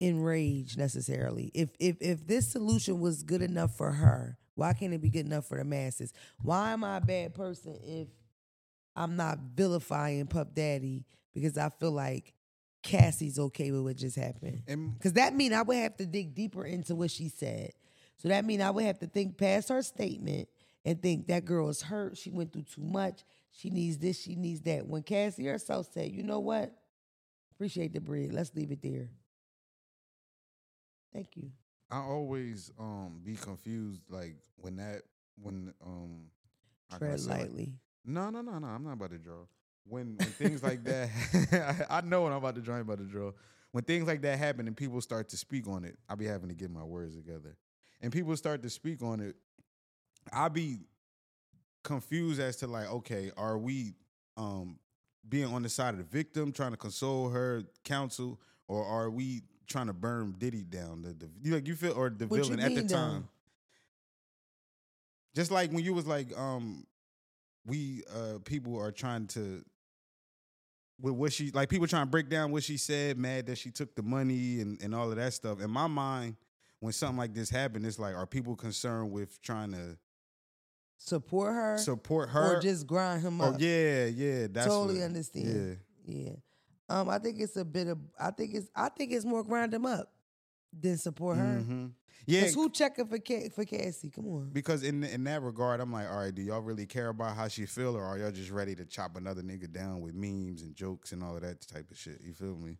[0.00, 1.50] enraged necessarily?
[1.54, 5.26] If if if this solution was good enough for her, why can't it be good
[5.26, 6.12] enough for the masses?
[6.42, 8.08] Why am I a bad person if
[8.96, 11.04] I'm not vilifying Puff Daddy
[11.34, 12.32] because I feel like
[12.82, 14.62] Cassie's okay with what just happened?
[14.98, 17.72] Because that mean I would have to dig deeper into what she said.
[18.16, 20.48] So that mean I would have to think past her statement
[20.86, 22.16] and think that girl is hurt.
[22.16, 23.24] She went through too much.
[23.52, 24.18] She needs this.
[24.20, 24.86] She needs that.
[24.86, 26.74] When Cassie herself said, "You know what?
[27.52, 28.32] Appreciate the bread.
[28.32, 29.10] Let's leave it there."
[31.12, 31.50] Thank you.
[31.90, 35.02] I always um be confused like when that
[35.40, 36.26] when um
[36.92, 37.72] I Tread say, like- lightly.
[38.08, 38.68] No, no, no, no.
[38.68, 39.42] I'm not about to draw.
[39.84, 41.10] When when things like that,
[41.90, 42.76] I, I know when I'm about to draw.
[42.76, 43.32] I'm about to draw.
[43.72, 46.48] When things like that happen and people start to speak on it, I'll be having
[46.48, 47.56] to get my words together.
[48.00, 49.34] And people start to speak on it,
[50.32, 50.78] I'll be
[51.82, 53.94] confused as to like, okay, are we
[54.36, 54.78] um
[55.28, 59.42] being on the side of the victim, trying to console her, counsel, or are we
[59.66, 61.02] trying to burn Diddy down?
[61.02, 62.94] The, the you like you feel or the What villain at the though?
[62.94, 63.28] time.
[65.34, 66.86] Just like when you was like, um,
[67.66, 69.62] we uh people are trying to
[71.00, 73.70] with what she like people trying to break down what she said, mad that she
[73.70, 75.60] took the money and, and all of that stuff.
[75.60, 76.36] In my mind,
[76.80, 79.98] when something like this happened, it's like, are people concerned with trying to
[80.98, 83.48] Support her, support her or just grind him up.
[83.48, 83.60] Oh up.
[83.60, 85.78] yeah, yeah, that's totally what- understand.
[86.06, 86.30] Yeah.
[86.88, 87.98] Um, I think it's a bit of.
[88.18, 88.68] I think it's.
[88.74, 90.12] I think it's more grind him up
[90.78, 91.62] than support her.
[91.66, 91.92] Mhm.
[92.26, 92.46] yeah.
[92.48, 94.10] Who checking for Ca- for Cassie?
[94.10, 94.50] Come on.
[94.52, 97.48] Because in in that regard, I'm like, all right, do y'all really care about how
[97.48, 100.74] she feel, or are y'all just ready to chop another nigga down with memes and
[100.76, 102.20] jokes and all of that type of shit?
[102.22, 102.78] You feel me?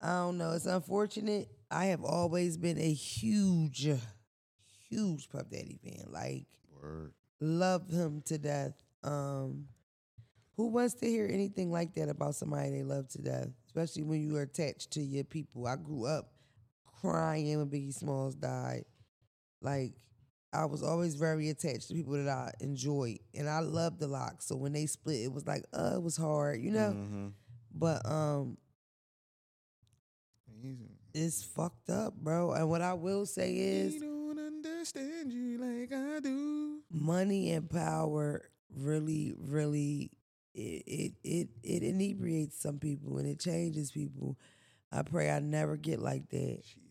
[0.00, 0.52] I don't know.
[0.52, 1.48] It's unfortunate.
[1.70, 3.88] I have always been a huge,
[4.90, 6.06] huge Puff Daddy fan.
[6.12, 6.46] Like,
[6.82, 7.12] Word.
[7.40, 8.74] love him to death.
[9.02, 9.68] Um,
[10.56, 13.48] who wants to hear anything like that about somebody they love to death?
[13.66, 15.66] Especially when you are attached to your people.
[15.66, 16.30] I grew up
[17.00, 18.84] crying when Biggie Smalls died.
[19.60, 19.94] Like,
[20.52, 24.40] I was always very attached to people that I enjoyed, and I loved the lock.
[24.42, 26.92] So when they split, it was like, uh, it was hard, you know.
[26.92, 27.32] Mhm.
[27.74, 28.56] But um,
[31.12, 32.52] it's fucked up, bro.
[32.52, 36.80] And what I will say is don't understand you like I do.
[36.90, 40.10] money and power really, really
[40.54, 44.38] it it it, it inebriates some people and it changes people.
[44.92, 46.62] I pray I never get like that.
[46.64, 46.82] Shit.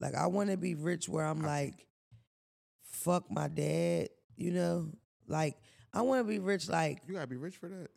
[0.00, 1.86] Like I want to be rich where I'm like,
[2.82, 4.08] fuck my dad.
[4.36, 4.88] You know,
[5.28, 5.56] like
[5.92, 6.68] I want to be rich.
[6.68, 7.88] Like You gotta be rich for that.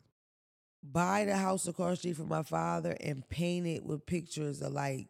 [0.82, 4.72] buy the house across the street from my father and paint it with pictures of
[4.72, 5.08] like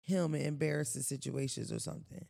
[0.00, 2.24] him in embarrassing situations or something.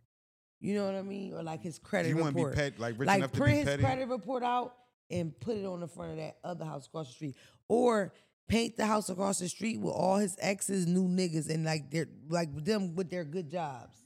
[0.61, 1.35] You know what I mean?
[1.35, 3.45] Or like his credit you want to be pet, like rich like enough to be
[3.45, 3.65] petty.
[3.65, 4.75] print his credit report out
[5.11, 7.37] and put it on the front of that other house across the street.
[7.69, 8.13] Or
[8.49, 12.09] paint the house across the street with all his exes, new niggas, and like they're
[12.29, 13.97] like them with their good jobs.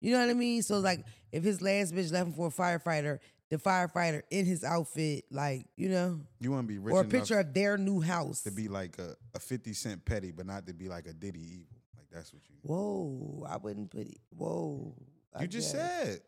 [0.00, 0.62] You know what I mean?
[0.62, 3.18] So like if his last bitch left him for a firefighter,
[3.50, 7.04] the firefighter in his outfit, like, you know, You want to be rich or a
[7.04, 8.42] picture of their new house.
[8.42, 11.40] to be like a, a fifty cent petty, but not to be like a Diddy
[11.40, 11.66] evil.
[11.96, 12.54] Like that's what you.
[12.62, 14.18] Whoa, I wouldn't put it.
[14.30, 14.94] Whoa,
[15.34, 15.82] I You just guess.
[16.04, 16.20] said.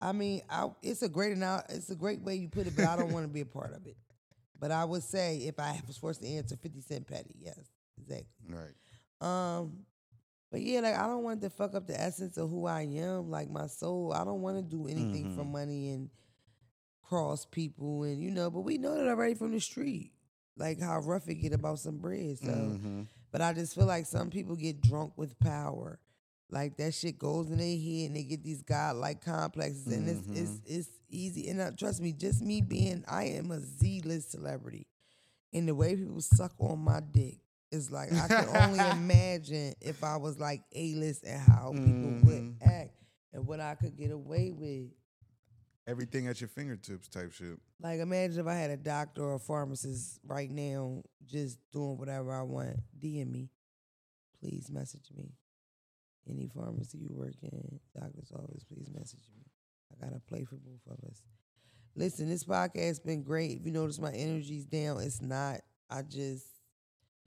[0.00, 1.36] I mean, I, it's a great.
[1.70, 3.72] It's a great way you put it, but I don't want to be a part
[3.74, 3.96] of it.
[4.58, 7.34] But I would say if I was forced to answer, fifty cent petty.
[7.40, 7.58] Yes,
[8.00, 8.26] exactly.
[8.48, 8.74] Right.
[9.20, 9.78] Um,
[10.50, 13.30] but yeah, like I don't want to fuck up the essence of who I am,
[13.30, 14.12] like my soul.
[14.12, 15.52] I don't want to do anything for Mhm.
[15.52, 16.10] money and
[17.02, 18.50] cross people, and you know.
[18.50, 20.12] But we know that already from the street,
[20.56, 22.38] like how rough it get about some bread.
[22.38, 22.46] So.
[22.48, 23.06] Mhm.
[23.32, 25.98] But I just feel like some people get drunk with power.
[26.50, 30.26] Like that shit goes in their head and they get these godlike complexes and it's
[30.28, 30.60] it's Mhm.
[30.66, 31.48] it's easy.
[31.48, 34.86] And uh, trust me, just me being I am a Z list celebrity.
[35.52, 37.38] And the way people suck on my dick
[37.72, 42.10] is like I can only imagine if I was like A list and how people
[42.24, 42.62] would Mhm.
[42.62, 42.90] act
[43.32, 44.90] and what I could get away with.
[45.86, 47.58] Everything at your fingertips, type shit.
[47.80, 52.32] Like imagine if I had a doctor or a pharmacist right now just doing whatever
[52.32, 52.76] I want.
[52.98, 53.50] DM me.
[54.40, 55.32] Please message me.
[56.28, 59.44] Any pharmacy you work in, doctor's office, please message me.
[59.92, 61.22] I got a play for both of us.
[61.94, 63.58] Listen, this podcast has been great.
[63.60, 65.60] If you notice my energy's down, it's not.
[65.90, 66.46] I just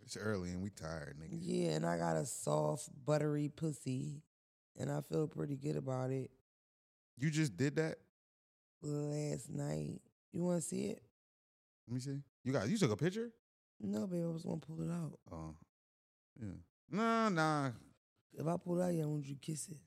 [0.04, 1.30] It's early and we tired, nigga.
[1.40, 4.24] yeah, and I got a soft, buttery pussy.
[4.80, 6.30] And I feel pretty good about it.
[7.18, 7.98] You just did that.
[8.82, 10.02] Last night.
[10.34, 11.02] You wanna see it?
[11.88, 12.22] Let me see.
[12.44, 13.32] You got you took a picture.
[13.80, 15.18] No, baby, I was gonna pull it out.
[15.32, 15.56] Oh,
[16.40, 16.48] yeah.
[16.92, 17.72] Nah, nah.
[18.38, 19.78] If I pull out, yeah, I want you to kiss it.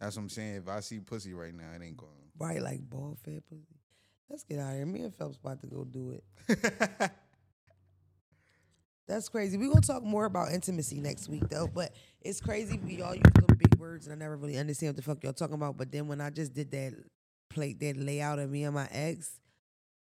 [0.00, 0.56] That's what I'm saying.
[0.56, 2.12] If I see pussy right now, it ain't going.
[2.38, 3.80] Right, like ball fed pussy.
[4.28, 4.86] Let's get out of here.
[4.86, 7.10] Me and Phelps about to go do it.
[9.08, 9.56] That's crazy.
[9.56, 11.68] We're gonna talk more about intimacy next week though.
[11.68, 14.96] But it's crazy we all use some big words and I never really understand what
[14.96, 15.76] the fuck y'all talking about.
[15.76, 16.94] But then when I just did that
[17.48, 19.40] plate that layout of me and my ex,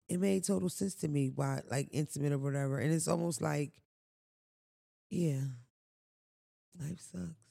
[0.09, 2.79] it made total sense to me why like intimate or whatever.
[2.79, 3.71] And it's almost like,
[5.09, 5.41] yeah,
[6.77, 7.50] life sucks.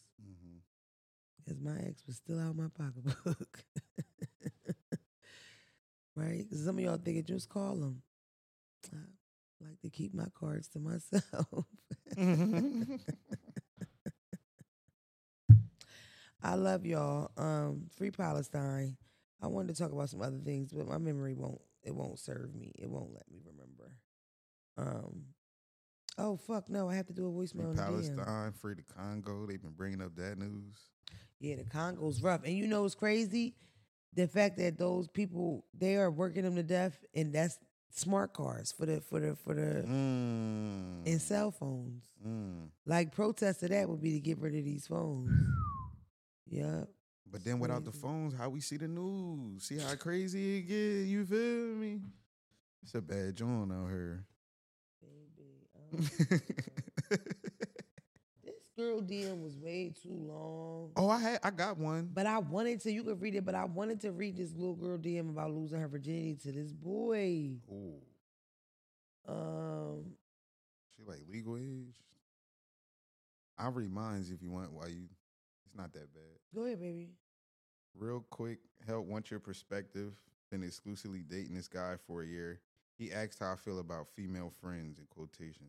[1.44, 3.64] Because my ex was still out of my pocketbook.
[6.16, 6.46] right?
[6.52, 8.02] some of y'all think it just call them.
[8.92, 8.96] I
[9.66, 11.64] like to keep my cards to myself.
[16.42, 17.30] I love y'all.
[17.36, 18.96] Um, free Palestine.
[19.42, 22.54] I wanted to talk about some other things, but my memory won't it won't serve
[22.54, 22.72] me.
[22.78, 23.92] It won't let me remember.
[24.76, 25.24] Um
[26.18, 27.70] Oh fuck no, I have to do a Free voicemail.
[27.70, 29.46] on the Palestine, free the Congo.
[29.46, 30.89] They've been bringing up that news.
[31.40, 32.44] Yeah, the Congo's rough.
[32.44, 33.54] And you know what's crazy?
[34.14, 37.58] The fact that those people they are working them to death and that's
[37.92, 41.06] smart cars for the for the for the Mm.
[41.06, 42.04] and cell phones.
[42.26, 42.68] Mm.
[42.86, 45.30] Like protest of that would be to get rid of these phones.
[46.52, 46.84] Yeah.
[47.30, 49.62] But then without the phones, how we see the news?
[49.62, 51.06] See how crazy it get?
[51.06, 52.00] You feel me?
[52.82, 54.26] It's a bad joint out here.
[55.00, 56.00] Baby.
[57.10, 57.59] this
[58.80, 60.90] girl DM was way too long.
[60.96, 62.08] oh, I had I got one.
[62.12, 64.74] But I wanted to, you could read it, but I wanted to read this little
[64.74, 67.50] girl DM about losing her virginity to this boy.
[67.70, 68.00] Oh,
[69.28, 70.04] Um,
[70.96, 71.96] she like legal age.
[73.58, 74.72] I'll read mines if you want.
[74.72, 75.08] Why you?
[75.66, 76.38] It's not that bad.
[76.54, 77.10] go ahead, baby.
[77.94, 80.12] Real quick, help want your perspective.
[80.50, 82.60] Been exclusively dating this guy for a year.
[82.98, 85.66] He asked how I feel about female friends in quotation.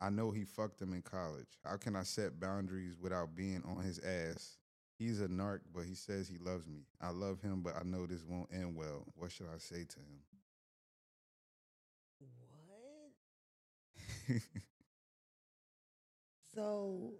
[0.00, 1.58] I know he fucked them in college.
[1.64, 4.56] How can I set boundaries without being on his ass?
[4.98, 6.80] He's a narc, but he says he loves me.
[7.00, 9.04] I love him, but I know this won't end well.
[9.16, 10.22] What should I say to him?
[14.28, 14.42] What?
[16.54, 17.12] So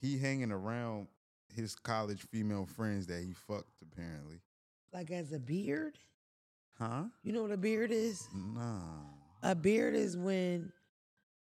[0.00, 1.06] he hanging around
[1.54, 4.40] his college female friends that he fucked apparently.
[4.92, 5.98] like as a beard?
[6.78, 7.04] Huh?
[7.22, 8.28] You know what a beard is?
[8.34, 9.04] Nah.
[9.42, 10.72] A beard is when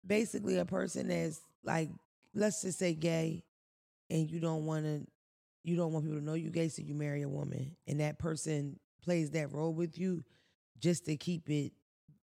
[0.06, 1.90] basically a person that's like,
[2.34, 3.44] let's just say gay,
[4.10, 5.06] and you don't want to,
[5.62, 8.18] you don't want people to know you gay, so you marry a woman, and that
[8.18, 10.22] person plays that role with you
[10.78, 11.72] just to keep it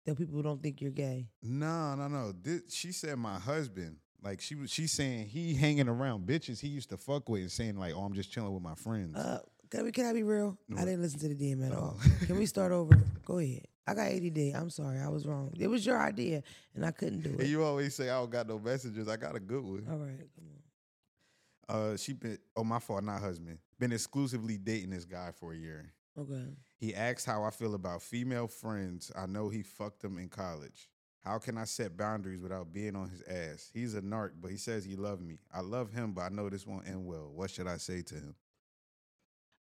[0.06, 1.28] that people don't think you're gay?
[1.42, 2.32] No, no, no.
[2.32, 3.96] This, she said my husband.
[4.22, 7.50] Like she was, she's saying he hanging around bitches he used to fuck with, and
[7.50, 9.38] saying like, "Oh, I'm just chilling with my friends." Uh,
[9.70, 10.58] can, we, can I be real?
[10.76, 11.80] I didn't listen to the DM at Oh.
[11.80, 11.98] all.
[12.26, 13.00] Can we start over?
[13.24, 13.66] Go ahead.
[13.90, 14.54] I got ADD.
[14.54, 15.00] I'm sorry.
[15.00, 15.52] I was wrong.
[15.58, 16.42] It was your idea,
[16.74, 17.46] and I couldn't do and it.
[17.48, 19.08] you always say I don't got no messages.
[19.08, 19.86] I got a good one.
[19.90, 21.92] All right, come on.
[21.92, 22.38] Uh, she been.
[22.56, 23.02] Oh, my fault.
[23.02, 23.58] Not husband.
[23.78, 25.92] Been exclusively dating this guy for a year.
[26.18, 26.44] Okay.
[26.76, 29.10] He asked how I feel about female friends.
[29.16, 30.88] I know he fucked them in college.
[31.24, 33.70] How can I set boundaries without being on his ass?
[33.74, 35.38] He's a narc, but he says he loved me.
[35.52, 37.30] I love him, but I know this won't end well.
[37.34, 38.34] What should I say to him?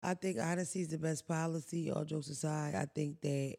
[0.03, 1.91] I think honesty is the best policy.
[1.91, 3.57] All jokes aside, I think that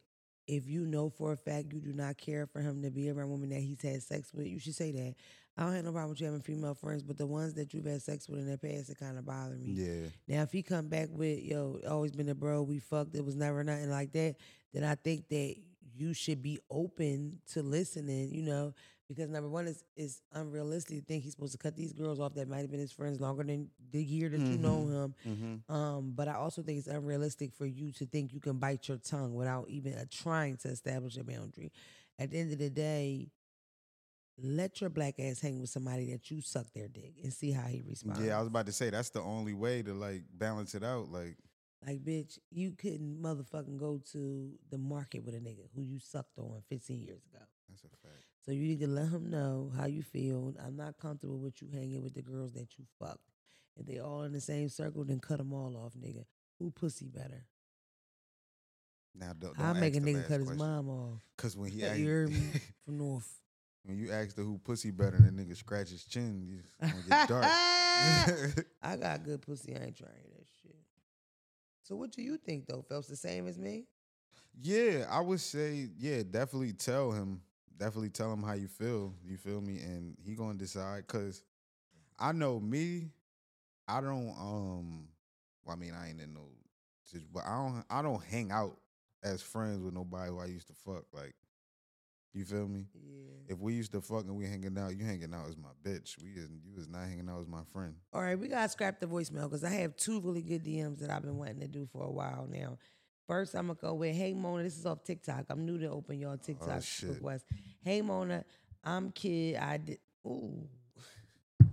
[0.50, 3.30] if you know for a fact you do not care for him to be around
[3.30, 5.16] women that he's had sex with, you should say that.
[5.58, 7.86] I don't have no problem with you having female friends, but the ones that you've
[7.86, 9.74] had sex with in the past, it kind of bother me.
[9.74, 10.08] Yeah.
[10.28, 13.36] Now, if he come back with, yo, always been a bro, we fucked, it was
[13.36, 14.36] never nothing like that,
[14.74, 15.56] then I think that
[15.93, 18.74] you should be open to listening, you know,
[19.10, 22.36] because number one is is unrealistic to think he's supposed to cut these girls off
[22.36, 25.16] that might have been his friends longer than the year that you know him.
[25.28, 25.74] Mm-hmm.
[25.74, 28.97] Um, but I also think it's unrealistic for you to think you can bite your
[28.97, 31.72] tongue without even uh, trying to establish a boundary.
[32.20, 33.32] At the end of the day,
[34.41, 37.64] let your black ass hang with somebody that you suck their dick and see how
[37.64, 38.22] he responds.
[38.22, 41.12] Yeah, I was about to say that's the only way to like balance it out.
[41.12, 41.38] Like,
[41.86, 46.38] Like, bitch, you couldn't motherfucking go to the market with a nigga who you sucked
[46.38, 47.43] on 15 years ago.
[47.70, 48.26] that's a fact.
[48.50, 50.56] So you need to let him know how you feel.
[50.66, 53.30] I'm not comfortable with you hanging with the girls that you fucked.
[53.78, 56.26] If they all in the same circle, then cut them all off, nigga.
[56.58, 57.45] Who pussy better?
[59.14, 61.22] Now, don't, I'll make a nigga cut his mom off.
[61.38, 62.41] Because when he asked, you heard me
[62.86, 63.32] from North.
[63.84, 67.04] when you ask the who pussy better, and the nigga scratch his chin, you gonna
[67.08, 67.45] get dark.
[68.82, 69.76] I got good pussy.
[69.76, 70.76] I ain't trying that shit.
[71.84, 72.82] So what do you think though?
[72.82, 73.86] Phelps the same as me?
[74.60, 77.41] Yeah, I would say, yeah, definitely tell him.
[77.80, 79.13] Definitely tell him how you feel.
[79.25, 79.80] You feel me?
[79.80, 81.07] And he gonna decide.
[81.07, 81.43] Cause
[82.19, 83.09] I know me,
[83.88, 85.07] I don't um
[85.65, 86.49] well, I mean I ain't in no
[87.34, 88.77] but I don't I don't hang out
[89.23, 91.03] as friends with nobody who I used to fuck.
[91.13, 91.36] Like,
[92.34, 92.86] you feel me?
[92.93, 93.53] Yeah.
[93.53, 96.21] If we used to fuck and we hanging out, you hanging out as my bitch.
[96.21, 97.95] We is you was not hanging out as my friend.
[98.13, 101.09] All right, we gotta scrap the voicemail because I have two really good DMs that
[101.09, 102.77] I've been wanting to do for a while now.
[103.30, 104.63] First, I'm gonna go with Hey Mona.
[104.63, 105.45] This is off TikTok.
[105.51, 107.45] I'm new to open y'all TikTok Oh, request.
[107.84, 108.43] Hey Mona,
[108.84, 109.55] I'm kid.
[109.55, 109.99] I did.
[110.25, 110.67] Ooh.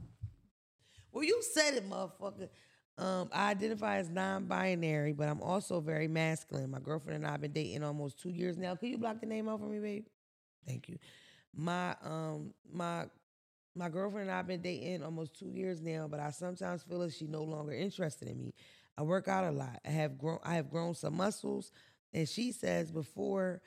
[1.10, 2.50] Well, you said it, motherfucker.
[2.98, 6.70] Um, I identify as non-binary, but I'm also very masculine.
[6.70, 8.74] My girlfriend and I have been dating almost two years now.
[8.74, 10.04] Can you block the name out for me, babe?
[10.66, 10.98] Thank you.
[11.54, 13.06] My um my
[13.74, 17.16] my girlfriend and I've been dating almost two years now, but I sometimes feel as
[17.16, 18.52] she no longer interested in me.
[18.98, 19.80] I work out a lot.
[19.86, 21.70] I have grown I have grown some muscles,
[22.12, 23.60] and she says before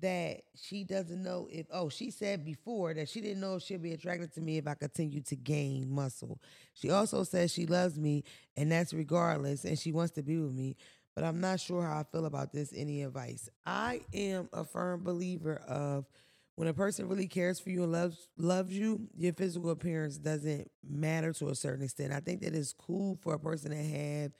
[0.00, 3.82] that she doesn't know if oh she said before that she didn't know if she'd
[3.82, 6.40] be attracted to me if I continue to gain muscle.
[6.74, 8.24] She also says she loves me
[8.56, 10.76] and that's regardless and she wants to be with me,
[11.14, 12.72] but I'm not sure how I feel about this.
[12.74, 13.48] Any advice?
[13.64, 16.06] I am a firm believer of
[16.56, 20.70] when a person really cares for you and loves loves you, your physical appearance doesn't
[20.88, 22.12] matter to a certain extent.
[22.12, 24.32] I think that it's cool for a person to have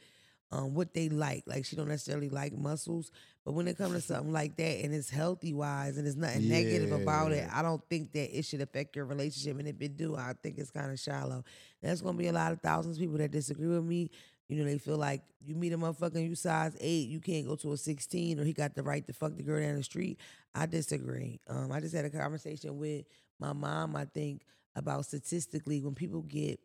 [0.52, 1.44] um, what they like.
[1.46, 3.10] Like she don't necessarily like muscles,
[3.44, 6.48] but when it comes to something like that and it's healthy wise and there's nothing
[6.48, 9.58] negative about it, I don't think that it should affect your relationship.
[9.58, 11.44] And if it do, I think it's kind of shallow.
[11.82, 14.10] There's gonna be a lot of thousands of people that disagree with me.
[14.48, 17.46] You know, they feel like you meet a motherfucker and you size eight, you can't
[17.46, 19.82] go to a 16, or he got the right to fuck the girl down the
[19.82, 20.20] street.
[20.54, 21.40] I disagree.
[21.48, 23.06] Um, I just had a conversation with
[23.40, 24.42] my mom, I think,
[24.76, 26.60] about statistically when people get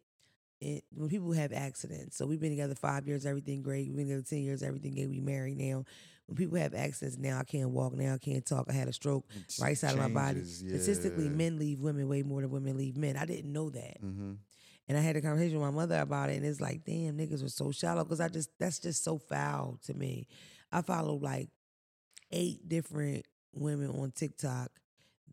[0.61, 2.15] it, when people have accidents.
[2.15, 3.87] So we've been together five years, everything great.
[3.87, 5.09] We've been together 10 years, everything great.
[5.09, 5.83] We married now.
[6.27, 8.67] When people have accidents now, I can't walk now, I can't talk.
[8.69, 10.35] I had a stroke, It right side of my body.
[10.35, 13.17] changes, Statistically, men leave women way more than women leave men.
[13.17, 14.01] I didn't know that.
[14.01, 14.33] Mm-hmm.
[14.87, 17.43] And I had a conversation with my mother about it, and it's like, damn, niggas
[17.43, 20.27] are so shallow because I just that's just so foul to me.
[20.71, 21.49] I follow like
[22.31, 24.71] eight different women on TikTok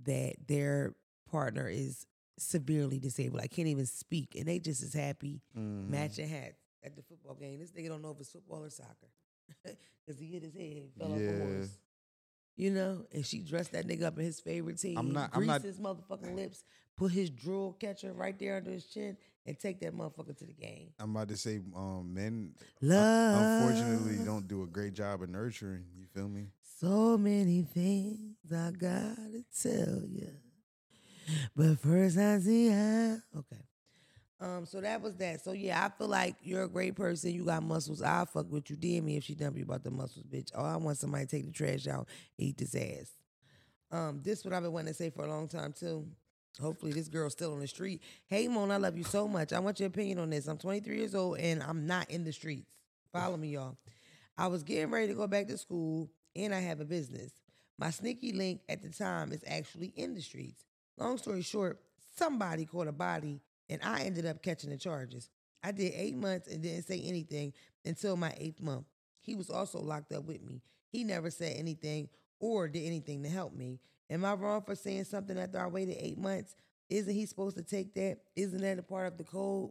[0.05, 0.95] that their
[1.31, 2.07] partner is
[2.41, 3.43] severely disabled.
[3.43, 5.91] I can't even speak, and they just as happy Mm-hmm.
[5.91, 7.59] matching hats at the football game.
[7.59, 9.09] This nigga don't know if it's football or soccer
[9.65, 11.31] because he hit his head, he fell off Yeah.
[11.31, 11.71] a horse.
[12.57, 14.99] You know, and she dressed that nigga up in his favorite team.
[14.99, 16.65] I'm not- I'm not- his motherfucking lips,
[16.97, 19.17] put his drool catcher right there under his chin,
[19.47, 20.93] and take that motherfucker to the game.
[20.99, 25.85] I'm about to say, um, men Love, unfortunately don't do a great job of nurturing.
[25.97, 26.49] You feel me?
[26.81, 30.31] So many things I gotta tell you,
[31.57, 33.63] but first I see I okay.
[34.41, 35.43] Um, so that was that.
[35.43, 37.33] So yeah, I feel like you're a great person.
[37.33, 38.03] You got muscles.
[38.03, 38.77] I'll fuck with you.
[38.77, 40.51] DM me if she dump you about the muscles, bitch.
[40.55, 42.07] Oh, I want somebody to take the trash out,
[42.39, 43.11] eat this ass.
[43.91, 46.07] Um, this what I've been wanting to say for a long time too.
[46.61, 48.03] Hopefully this girl's still on the street.
[48.27, 49.53] Hey Mon, I love you so much.
[49.53, 50.47] I want your opinion on this.
[50.47, 52.71] I'm 23 years old and I'm not in the streets.
[53.13, 53.77] Follow me, y'all.
[54.37, 57.33] I was getting ready to go back to school and I have a business.
[57.79, 60.65] My sneaky link at the time is actually in the streets.
[60.99, 61.79] Long story short,
[62.17, 63.41] somebody caught a body
[63.71, 65.31] and I ended up catching the charges.
[65.63, 67.53] I did eight months and didn't say anything
[67.85, 68.87] until my eighth month.
[69.21, 70.63] He was also locked up with me.
[70.89, 72.09] He never said anything
[72.41, 73.81] or did anything to help me.
[74.11, 76.55] Am I wrong for saying something after I waited eight months?
[76.89, 78.19] Isn't he supposed to take that?
[78.37, 79.71] Isn't that a part of the code?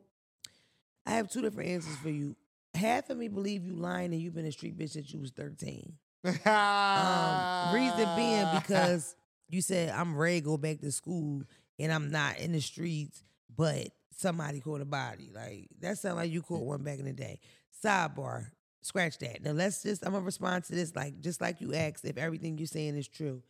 [1.05, 2.35] I have two different answers for you.
[2.73, 5.31] Half of me believe you lying and you've been a street bitch since you was
[5.31, 5.93] 13.
[6.45, 9.15] Um, reason being because
[9.49, 11.43] you said I'm ready to go back to school
[11.79, 13.23] and I'm not in the streets,
[13.55, 15.29] but somebody caught a body.
[15.33, 17.39] Like that sounds like you caught one back in the day.
[17.83, 18.47] Sidebar,
[18.81, 19.43] scratch that.
[19.43, 22.57] Now let's just I'm gonna respond to this like just like you asked if everything
[22.57, 23.41] you're saying is true.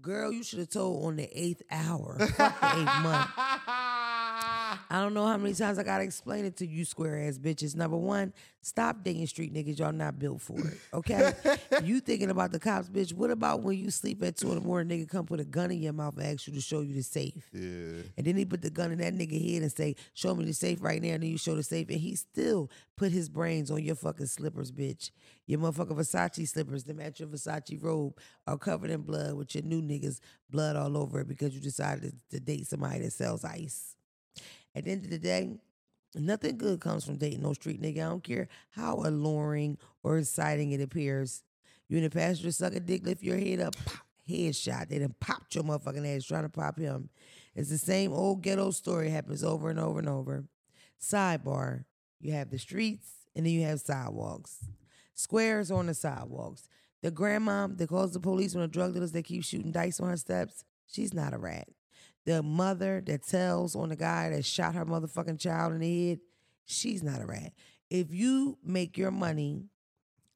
[0.00, 2.16] Girl, you should have told on the eighth hour.
[2.20, 3.30] Eighth month.
[4.90, 7.74] I don't know how many times I gotta explain it to you, square ass bitches.
[7.74, 9.78] Number one, stop dating street niggas.
[9.78, 10.78] Y'all not built for it.
[10.92, 11.32] Okay?
[11.84, 13.12] you thinking about the cops, bitch.
[13.12, 15.70] What about when you sleep at two in the morning, nigga come put a gun
[15.70, 17.48] in your mouth and ask you to show you the safe?
[17.52, 18.02] yeah.
[18.16, 20.52] And then he put the gun in that nigga head and say, Show me the
[20.52, 21.10] safe right now.
[21.10, 21.88] And then you show the safe.
[21.88, 25.10] And he still put his brains on your fucking slippers, bitch.
[25.46, 28.16] Your motherfucking Versace slippers that match your Versace robe
[28.46, 32.14] are covered in blood with your new niggas blood all over it because you decided
[32.30, 33.96] to date somebody that sells ice.
[34.74, 35.58] At the end of the day,
[36.14, 37.98] nothing good comes from dating no street nigga.
[37.98, 41.42] I don't care how alluring or exciting it appears.
[41.88, 44.88] You in the passenger suck a dick, lift your head up, pop, headshot.
[44.88, 47.10] They done popped your motherfucking ass trying to pop him.
[47.54, 50.44] It's the same old ghetto story happens over and over and over.
[51.00, 51.84] Sidebar,
[52.20, 54.64] you have the streets and then you have sidewalks.
[55.14, 56.68] Squares on the sidewalks.
[57.02, 60.10] The grandma that calls the police on the drug dealers that keep shooting dice on
[60.10, 61.68] her steps, she's not a rat.
[62.26, 66.20] The mother that tells on the guy that shot her motherfucking child in the head,
[66.66, 67.52] she's not a rat.
[67.88, 69.70] If you make your money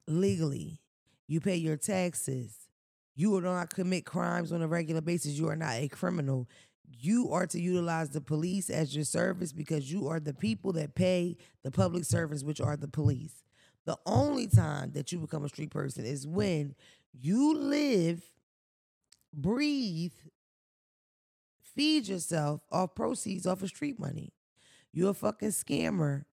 [0.08, 0.80] legally,
[1.26, 2.68] you pay your taxes,
[3.14, 6.48] you will not commit crimes on a regular basis, you are not a criminal.
[6.96, 10.94] You are to utilize the police as your service because you are the people that
[10.94, 13.42] pay the public servants, which are the police.
[13.84, 16.74] The only time that you become a street person is when
[17.12, 18.22] you live,
[19.32, 20.12] breathe,
[21.74, 24.32] feed yourself off proceeds off of street money.
[24.92, 26.24] You a fucking scammer.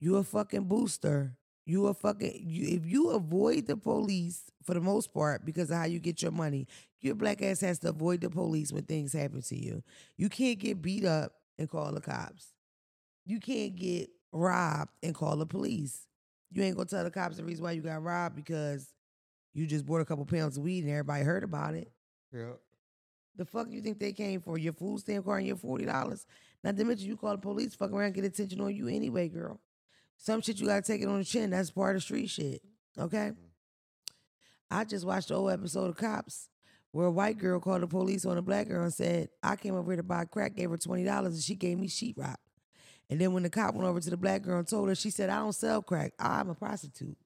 [0.00, 1.36] You a fucking booster.
[1.66, 5.78] You a fucking you, if you avoid the police for the most part because of
[5.78, 6.66] how you get your money,
[7.00, 9.82] your black ass has to avoid the police when things happen to you.
[10.18, 12.48] You can't get beat up and call the cops.
[13.24, 16.06] You can't get robbed and call the police.
[16.50, 18.92] You ain't gonna tell the cops the reason why you got robbed because
[19.54, 21.90] you just bought a couple pounds of weed and everybody heard about it.
[22.32, 22.52] Yeah.
[23.36, 24.58] The fuck you think they came for?
[24.58, 26.26] Your food stamp card and your forty dollars.
[26.62, 29.60] Not to mention you call the police, fuck around, get attention on you anyway, girl.
[30.16, 31.50] Some shit you gotta take it on the chin.
[31.50, 32.62] That's part of street shit.
[32.98, 33.32] Okay.
[33.32, 33.40] Mm-hmm.
[34.70, 36.48] I just watched the old episode of Cops
[36.92, 39.74] where a white girl called the police on a black girl and said, I came
[39.74, 42.36] over here to buy crack, gave her twenty dollars, and she gave me sheetrock.
[43.10, 45.10] And then when the cop went over to the black girl and told her, she
[45.10, 46.12] said, I don't sell crack.
[46.18, 47.18] I'm a prostitute.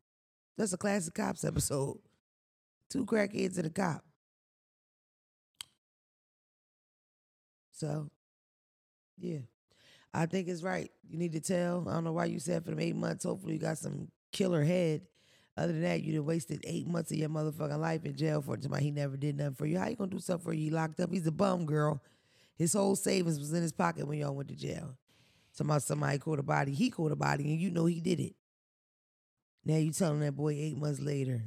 [0.57, 1.99] That's a classic cops episode.
[2.91, 4.05] Two crackheads and a cop.
[7.79, 8.11] So,
[9.19, 9.39] yeah,
[10.13, 10.91] I think it's right.
[11.09, 11.87] You need to tell.
[11.89, 13.23] I don't know why you said for them eight months.
[13.23, 15.03] Hopefully, you got some killer head.
[15.57, 18.57] Other than that, you done wasted eight months of your motherfucking life in jail for
[18.61, 19.79] somebody he never did nothing for you.
[19.79, 20.65] How you gonna do something for you?
[20.65, 21.13] He locked up.
[21.13, 22.03] He's a bum, girl.
[22.57, 24.97] His whole savings was in his pocket when y'all went to jail.
[25.53, 26.73] Somebody, somebody caught a body.
[26.75, 28.35] He caught a body, and you know he did it.
[29.65, 31.45] Now you telling that boy eight months later,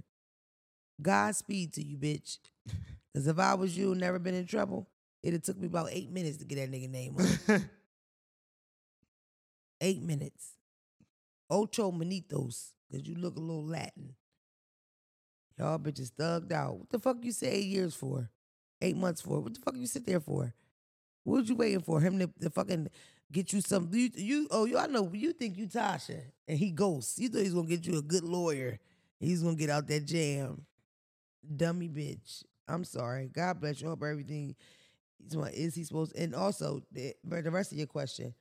[1.02, 2.38] Godspeed to you, bitch.
[3.14, 4.88] Because if I was you never been in trouble,
[5.24, 7.70] have took me about eight minutes to get that nigga name on.
[9.82, 10.54] eight minutes.
[11.50, 14.16] Ocho Manitos, because you look a little Latin.
[15.58, 16.80] Y'all bitches thugged out.
[16.80, 18.30] What the fuck you say eight years for?
[18.82, 19.40] Eight months for?
[19.42, 20.54] What the fuck you sit there for?
[21.24, 22.00] What was you waiting for?
[22.00, 22.88] Him to, to fucking
[23.32, 26.72] get you some you, you oh you I know you think you Tasha and he
[26.72, 27.20] ghosts.
[27.20, 28.80] You thought he's gonna get you a good lawyer.
[29.20, 30.66] He's gonna get out that jam.
[31.56, 32.44] Dummy bitch.
[32.68, 33.30] I'm sorry.
[33.32, 33.90] God bless you.
[33.90, 34.56] Hope everything
[35.54, 38.34] is he supposed and also the, the rest of your question,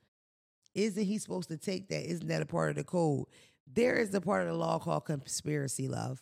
[0.73, 2.09] isn't he supposed to take that?
[2.09, 3.25] Isn't that a part of the code?
[3.71, 6.21] There is a part of the law called conspiracy love.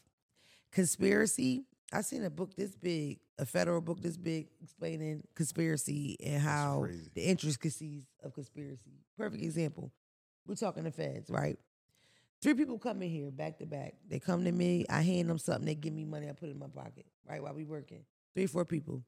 [0.71, 6.41] Conspiracy, I seen a book this big, a federal book this big, explaining conspiracy and
[6.41, 6.85] how
[7.15, 9.01] the intricacies of conspiracy.
[9.17, 9.91] Perfect example.
[10.45, 11.57] We're talking the feds, right?
[12.41, 13.95] Three people come in here back to back.
[14.07, 16.53] They come to me, I hand them something, they give me money, I put it
[16.53, 17.43] in my pocket, right?
[17.43, 18.05] While we working.
[18.33, 19.03] Three, four people.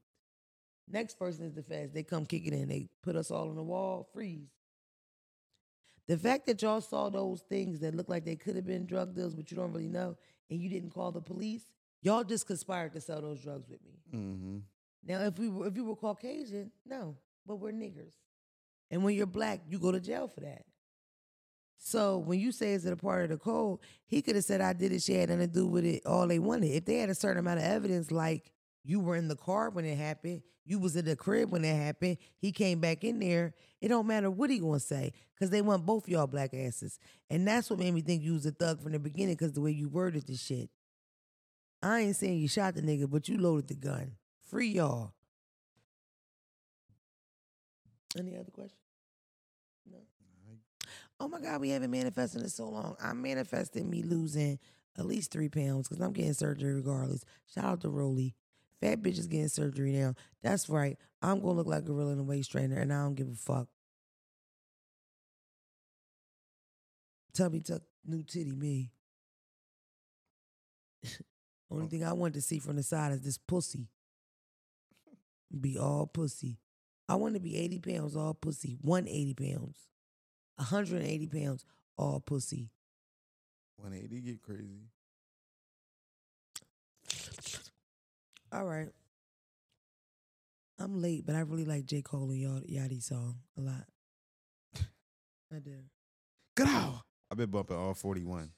[0.90, 1.92] Next person is the feds.
[1.92, 2.68] They come kicking in.
[2.68, 4.50] They put us all on the wall, freeze.
[6.08, 9.14] The fact that y'all saw those things that look like they could have been drug
[9.14, 10.16] deals, but you don't really know,
[10.50, 11.64] and you didn't call the police,
[12.02, 14.00] y'all just conspired to sell those drugs with me.
[14.12, 14.58] Mm-hmm.
[15.04, 17.16] Now, if we were, if you were Caucasian, no,
[17.46, 18.14] but we're niggers,
[18.90, 20.64] and when you're black, you go to jail for that.
[21.78, 24.60] So when you say is it a part of the code, he could have said
[24.60, 25.02] I did it.
[25.02, 26.06] She had nothing to do with it.
[26.06, 28.52] All they wanted, if they had a certain amount of evidence, like
[28.84, 31.74] you were in the car when it happened, you was in the crib when it
[31.74, 33.54] happened, he came back in there.
[33.80, 36.98] It don't matter what he gonna say, cause they want both y'all black asses,
[37.30, 39.60] and that's what made me think you was a thug from the beginning, cause the
[39.60, 40.70] way you worded the shit.
[41.82, 44.12] I ain't saying you shot the nigga, but you loaded the gun.
[44.48, 45.14] Free y'all.
[48.16, 48.78] Any other questions?
[49.90, 49.98] No.
[51.18, 52.96] Oh my God, we haven't manifested in so long.
[53.02, 54.58] I manifested me losing
[54.98, 57.24] at least three pounds because I'm getting surgery regardless.
[57.52, 58.34] Shout out to Rolly.
[58.82, 60.14] Fat bitch is getting surgery now.
[60.42, 60.98] That's right.
[61.22, 63.34] I'm gonna look like a gorilla in a waist trainer, and I don't give a
[63.34, 63.68] fuck.
[67.32, 68.90] Tubby tuck new titty me.
[71.70, 71.88] Only oh.
[71.88, 73.86] thing I want to see from the side is this pussy.
[75.58, 76.58] Be all pussy.
[77.08, 78.78] I want to be 80 pounds, all pussy.
[78.80, 79.76] 180 pounds.
[80.56, 81.64] 180 pounds,
[81.96, 82.70] all pussy.
[83.76, 84.88] 180 get crazy.
[88.52, 88.88] All right.
[90.78, 92.02] I'm late, but I really like J.
[92.02, 93.86] Cole and Yachty Yachty song a lot.
[95.54, 95.76] I do.
[96.56, 97.02] Get out.
[97.30, 98.50] I've been bumping all 41.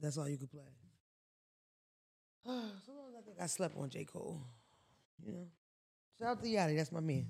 [0.00, 0.62] That's all you could play.
[2.44, 4.04] Sometimes I think I slept on J.
[4.04, 4.40] Cole.
[5.24, 5.46] You know?
[6.18, 6.76] Shout out to Yachty.
[6.76, 7.26] That's my man.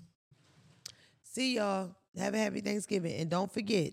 [1.22, 1.94] See y'all.
[2.18, 3.14] Have a happy Thanksgiving.
[3.14, 3.92] And don't forget,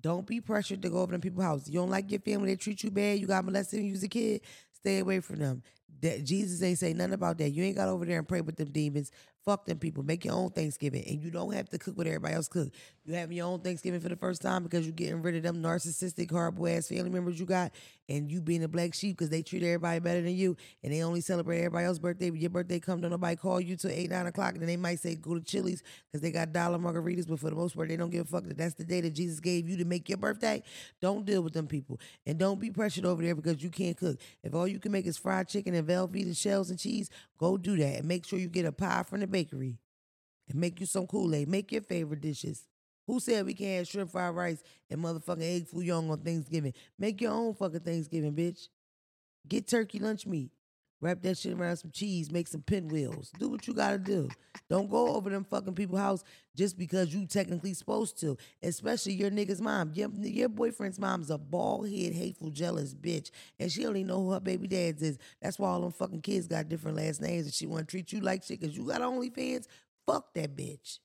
[0.00, 1.68] don't be pressured to go over to people's house.
[1.68, 4.02] You don't like your family, they treat you bad, you got molested when you was
[4.02, 4.40] a kid,
[4.72, 5.62] stay away from them.
[6.00, 7.50] That Jesus ain't say nothing about that.
[7.50, 9.10] You ain't got over there and pray with them demons.
[9.46, 10.02] Fuck them people.
[10.02, 11.04] Make your own Thanksgiving.
[11.06, 12.68] And you don't have to cook what everybody else cook.
[13.04, 15.62] You having your own Thanksgiving for the first time because you're getting rid of them
[15.62, 17.70] narcissistic, horrible ass family members you got,
[18.08, 21.02] and you being a black sheep because they treat everybody better than you, and they
[21.04, 22.30] only celebrate everybody else's birthday.
[22.30, 24.76] When your birthday come, don't nobody call you till eight, nine o'clock, and then they
[24.76, 27.88] might say go to Chili's because they got dollar margaritas, but for the most part,
[27.88, 30.08] they don't give a fuck that that's the day that Jesus gave you to make
[30.08, 30.60] your birthday.
[31.00, 34.18] Don't deal with them people, and don't be pressured over there because you can't cook.
[34.42, 37.76] If all you can make is fried chicken and Velveeta shells and cheese, go do
[37.76, 39.76] that, and make sure you get a pie from the bakery,
[40.48, 41.46] and make you some Kool Aid.
[41.48, 42.62] Make your favorite dishes.
[43.06, 46.72] Who said we can't have shrimp fried rice and motherfucking egg foo young on Thanksgiving?
[46.98, 48.68] Make your own fucking Thanksgiving, bitch.
[49.46, 50.50] Get turkey lunch meat.
[51.02, 53.30] Wrap that shit around some cheese, make some pinwheels.
[53.38, 54.28] Do what you gotta do.
[54.70, 56.24] Don't go over them fucking people's house
[56.56, 58.38] just because you technically supposed to.
[58.62, 59.92] Especially your nigga's mom.
[59.94, 63.30] Your, your boyfriend's mom's a bald head, hateful, jealous bitch.
[63.60, 65.18] And she only know who her baby dad's is.
[65.42, 68.20] That's why all them fucking kids got different last names and she wanna treat you
[68.20, 69.66] like shit because you got OnlyFans.
[70.06, 70.98] Fuck that bitch.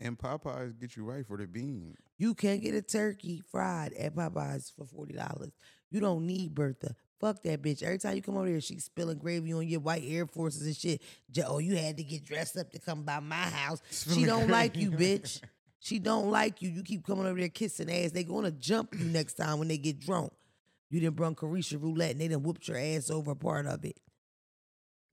[0.00, 1.96] And Popeyes get you right for the bean.
[2.18, 5.52] You can't get a turkey fried at Popeyes for forty dollars.
[5.90, 6.94] You don't need Bertha.
[7.24, 7.82] Fuck that bitch.
[7.82, 10.76] Every time you come over here, she's spilling gravy on your white Air Forces and
[10.76, 11.00] shit.
[11.46, 13.80] Oh, you had to get dressed up to come by my house.
[14.14, 15.40] She don't like you, bitch.
[15.80, 16.70] She don't like you.
[16.70, 18.10] You keep coming over there kissing ass.
[18.10, 20.32] They gonna jump you next time when they get drunk.
[20.88, 23.98] You didn't brung Carisha roulette and they done whooped your ass over part of it.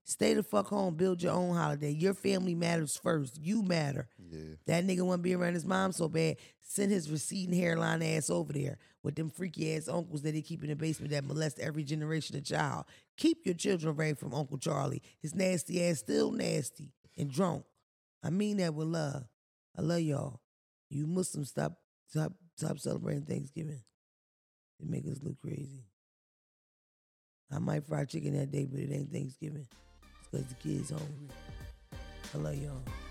[0.03, 0.95] Stay the fuck home.
[0.95, 1.91] Build your own holiday.
[1.91, 3.39] Your family matters first.
[3.39, 4.07] You matter.
[4.29, 4.55] Yeah.
[4.65, 6.37] That nigga want to be around his mom so bad.
[6.61, 10.63] Send his receding hairline ass over there with them freaky ass uncles that they keep
[10.63, 12.85] in the basement that molest every generation of child.
[13.17, 15.01] Keep your children away from Uncle Charlie.
[15.21, 17.63] His nasty ass still nasty and drunk.
[18.23, 19.23] I mean that with love.
[19.77, 20.41] I love y'all.
[20.89, 21.73] You Muslims stop
[22.07, 23.81] stop stop celebrating Thanksgiving.
[24.79, 25.83] It make us look crazy.
[27.53, 29.67] I might fry chicken that day, but it ain't Thanksgiving.
[30.31, 31.27] Because the kids hungry.
[32.33, 33.10] I love y'all.